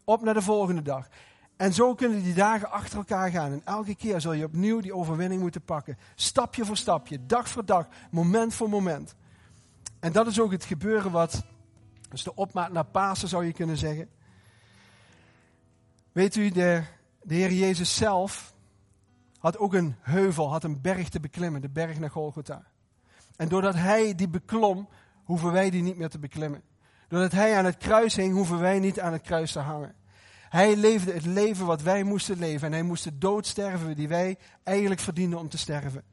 [0.03, 1.07] Op naar de volgende dag.
[1.57, 3.51] En zo kunnen die dagen achter elkaar gaan.
[3.51, 5.97] En elke keer zul je opnieuw die overwinning moeten pakken.
[6.15, 9.15] Stapje voor stapje, dag voor dag, moment voor moment.
[9.99, 11.43] En dat is ook het gebeuren wat,
[12.09, 14.09] dus de opmaat naar Pasen zou je kunnen zeggen.
[16.11, 16.83] Weet u, de,
[17.21, 18.53] de Heer Jezus zelf
[19.39, 22.70] had ook een heuvel, had een berg te beklimmen, de berg naar Golgotha.
[23.41, 24.87] En doordat hij die beklom,
[25.23, 26.61] hoeven wij die niet meer te beklimmen.
[27.07, 29.95] Doordat hij aan het kruis hing, hoeven wij niet aan het kruis te hangen.
[30.49, 32.67] Hij leefde het leven wat wij moesten leven.
[32.67, 36.03] En hij moest de dood sterven die wij eigenlijk verdienden om te sterven.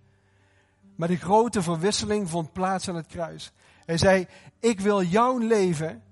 [0.96, 3.52] Maar de grote verwisseling vond plaats aan het kruis.
[3.84, 4.26] Hij zei,
[4.60, 6.02] ik wil jouw leven,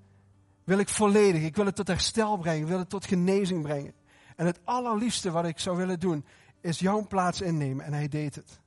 [0.64, 1.43] wil ik volledig.
[1.43, 2.61] Ik wil het tot herstel brengen.
[2.61, 3.93] Ik wil het tot genezing brengen.
[4.37, 6.25] En het allerliefste wat ik zou willen doen,
[6.61, 7.85] is jouw plaats innemen.
[7.85, 8.64] En hij deed het.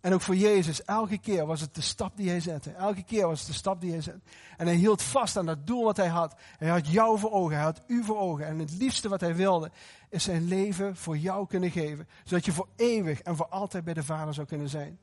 [0.00, 2.70] En ook voor Jezus, elke keer was het de stap die hij zette.
[2.70, 4.20] Elke keer was het de stap die hij zette.
[4.56, 6.34] En hij hield vast aan dat doel wat hij had.
[6.58, 8.46] Hij had jou voor ogen, hij had u voor ogen.
[8.46, 9.70] En het liefste wat hij wilde,
[10.10, 12.08] is zijn leven voor jou kunnen geven.
[12.24, 14.98] Zodat je voor eeuwig en voor altijd bij de Vader zou kunnen zijn.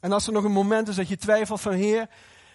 [0.00, 2.08] En als er nog een moment is dat je twijfelt van Heer,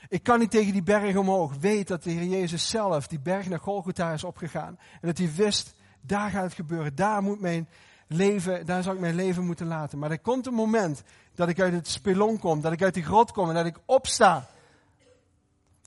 [0.10, 1.56] ik kan niet tegen die berg omhoog.
[1.60, 4.78] Weet dat de Heer Jezus zelf die berg naar Golgotha is opgegaan.
[5.02, 6.96] En dat hij wist, daar gaat het gebeuren.
[6.96, 7.68] Daar moet mijn
[8.08, 10.00] leven, daar zou ik mijn leven moeten laten.
[10.00, 11.04] Maar er komt een moment
[11.38, 13.80] dat ik uit het spelon kom, dat ik uit die grot kom en dat ik
[13.86, 14.50] opsta.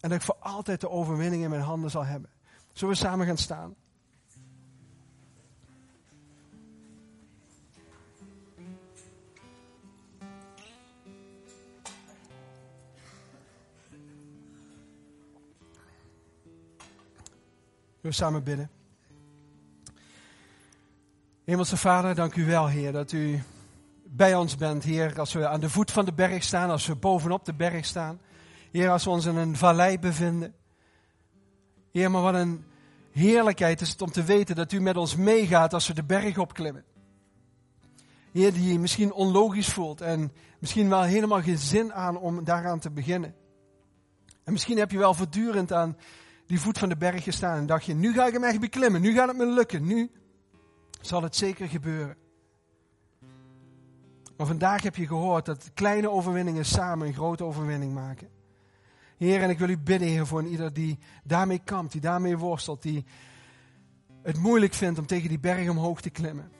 [0.00, 2.30] En dat ik voor altijd de overwinning in mijn handen zal hebben.
[2.72, 3.74] Zullen we samen gaan staan?
[18.00, 18.70] We samen bidden.
[21.44, 23.42] Hemelse Vader, dank u wel, Heer, dat u
[24.12, 26.96] bij ons bent, Heer, als we aan de voet van de berg staan, als we
[26.96, 28.20] bovenop de berg staan.
[28.72, 30.54] Heer, als we ons in een vallei bevinden.
[31.92, 32.64] Heer, maar wat een
[33.12, 36.38] heerlijkheid is het om te weten dat u met ons meegaat als we de berg
[36.38, 36.84] opklimmen.
[38.32, 42.78] Heer, die je misschien onlogisch voelt en misschien wel helemaal geen zin aan om daaraan
[42.78, 43.34] te beginnen.
[44.44, 45.96] En misschien heb je wel voortdurend aan
[46.46, 49.00] die voet van de berg gestaan en dacht je, nu ga ik hem echt beklimmen,
[49.00, 50.10] nu gaat het me lukken, nu
[51.00, 52.16] zal het zeker gebeuren.
[54.40, 58.28] Maar vandaag heb je gehoord dat kleine overwinningen samen een grote overwinning maken.
[59.16, 62.82] Heer, en ik wil u bidden, Heer, voor ieder die daarmee kampt, die daarmee worstelt,
[62.82, 63.04] die
[64.22, 66.50] het moeilijk vindt om tegen die berg omhoog te klimmen.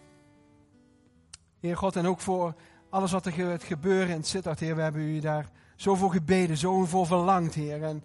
[1.61, 2.55] Heer God, en ook voor
[2.91, 7.05] alles wat er gaat gebeuren in Sittard, Heer, we hebben u daar zoveel gebeden, zoveel
[7.05, 7.83] verlangd, Heer.
[7.83, 8.05] En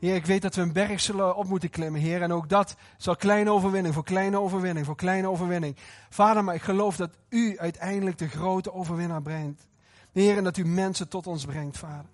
[0.00, 2.22] Heer, ik weet dat we een berg zullen op moeten klimmen, Heer.
[2.22, 5.76] En ook dat zal kleine overwinning voor kleine overwinning voor kleine overwinning.
[6.08, 9.68] Vader, maar ik geloof dat u uiteindelijk de grote overwinnaar brengt.
[10.12, 12.10] Heer, en dat u mensen tot ons brengt, Vader.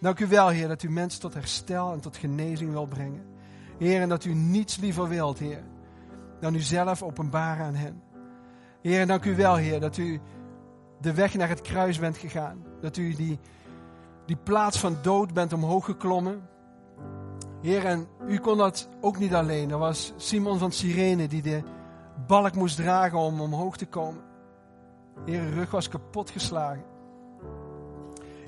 [0.00, 3.24] Dank u wel, Heer, dat u mensen tot herstel en tot genezing wil brengen.
[3.78, 5.62] Heer, en dat u niets liever wilt, Heer,
[6.40, 8.02] dan u zelf openbaren aan hen.
[8.82, 10.20] Heer, en dank u wel, Heer, dat u
[11.00, 12.64] de weg naar het kruis bent gegaan.
[12.80, 13.38] Dat u die,
[14.26, 16.48] die plaats van dood bent omhoog geklommen.
[17.62, 19.70] Heer, en u kon dat ook niet alleen.
[19.70, 21.62] Er was Simon van Sirene die de
[22.26, 24.22] balk moest dragen om omhoog te komen.
[25.24, 26.84] Heer, rug was kapot geslagen.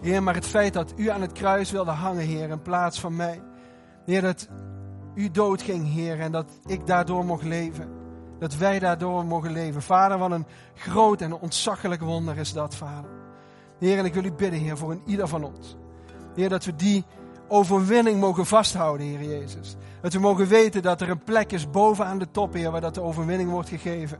[0.00, 3.16] Heer, maar het feit dat u aan het kruis wilde hangen, Heer, in plaats van
[3.16, 3.42] mij.
[4.04, 4.48] Heer, dat
[5.14, 7.88] u doodging, Heer, en dat ik daardoor mocht leven.
[8.38, 9.82] Dat wij daardoor mogen leven.
[9.82, 13.10] Vader, wat een groot en ontzaglijk wonder is dat, Vader.
[13.78, 15.76] Heer, en ik wil u bidden, Heer, voor een ieder van ons.
[16.34, 17.04] Heer, dat we die
[17.48, 19.76] overwinning mogen vasthouden, Heer Jezus.
[20.00, 22.80] Dat we mogen weten dat er een plek is boven aan de top, Heer, waar
[22.80, 24.18] dat de overwinning wordt gegeven.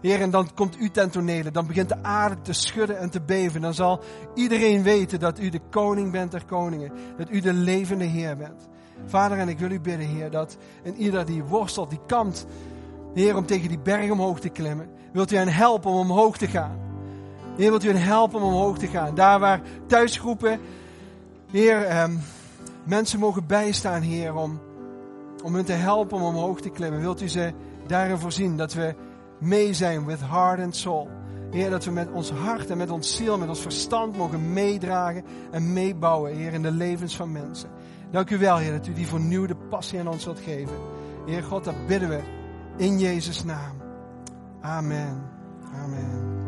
[0.00, 1.50] Heer, en dan komt u ten tonele.
[1.50, 3.60] Dan begint de aarde te schudden en te beven.
[3.60, 4.00] Dan zal
[4.34, 6.92] iedereen weten dat u de koning bent der koningen.
[7.16, 8.68] Dat u de levende Heer bent.
[9.06, 12.46] Vader, en ik wil u bidden, Heer, dat in ieder die worstelt, die kampt,
[13.14, 14.88] Heer, om tegen die berg omhoog te klimmen.
[15.12, 16.78] Wilt u hen helpen om omhoog te gaan?
[17.56, 19.14] Heer, wilt u hen helpen om omhoog te gaan?
[19.14, 20.60] Daar waar thuisgroepen,
[21.50, 22.16] Heer, ehm,
[22.90, 24.60] mensen mogen bijstaan, Heer, om,
[25.44, 27.00] om hen te helpen om omhoog te klimmen.
[27.00, 27.52] Wilt u ze
[27.86, 28.94] daarin voorzien dat we
[29.38, 31.08] mee zijn with heart and soul.
[31.50, 35.24] Heer, dat we met ons hart en met ons ziel, met ons verstand mogen meedragen
[35.50, 37.70] en meebouwen, Heer, in de levens van mensen.
[38.10, 40.76] Dank u wel, Heer, dat u die vernieuwde passie aan ons wilt geven.
[41.26, 42.20] Heer God, dat bidden we
[42.76, 43.76] in Jezus' naam.
[44.60, 45.22] Amen.
[45.74, 46.40] Amen.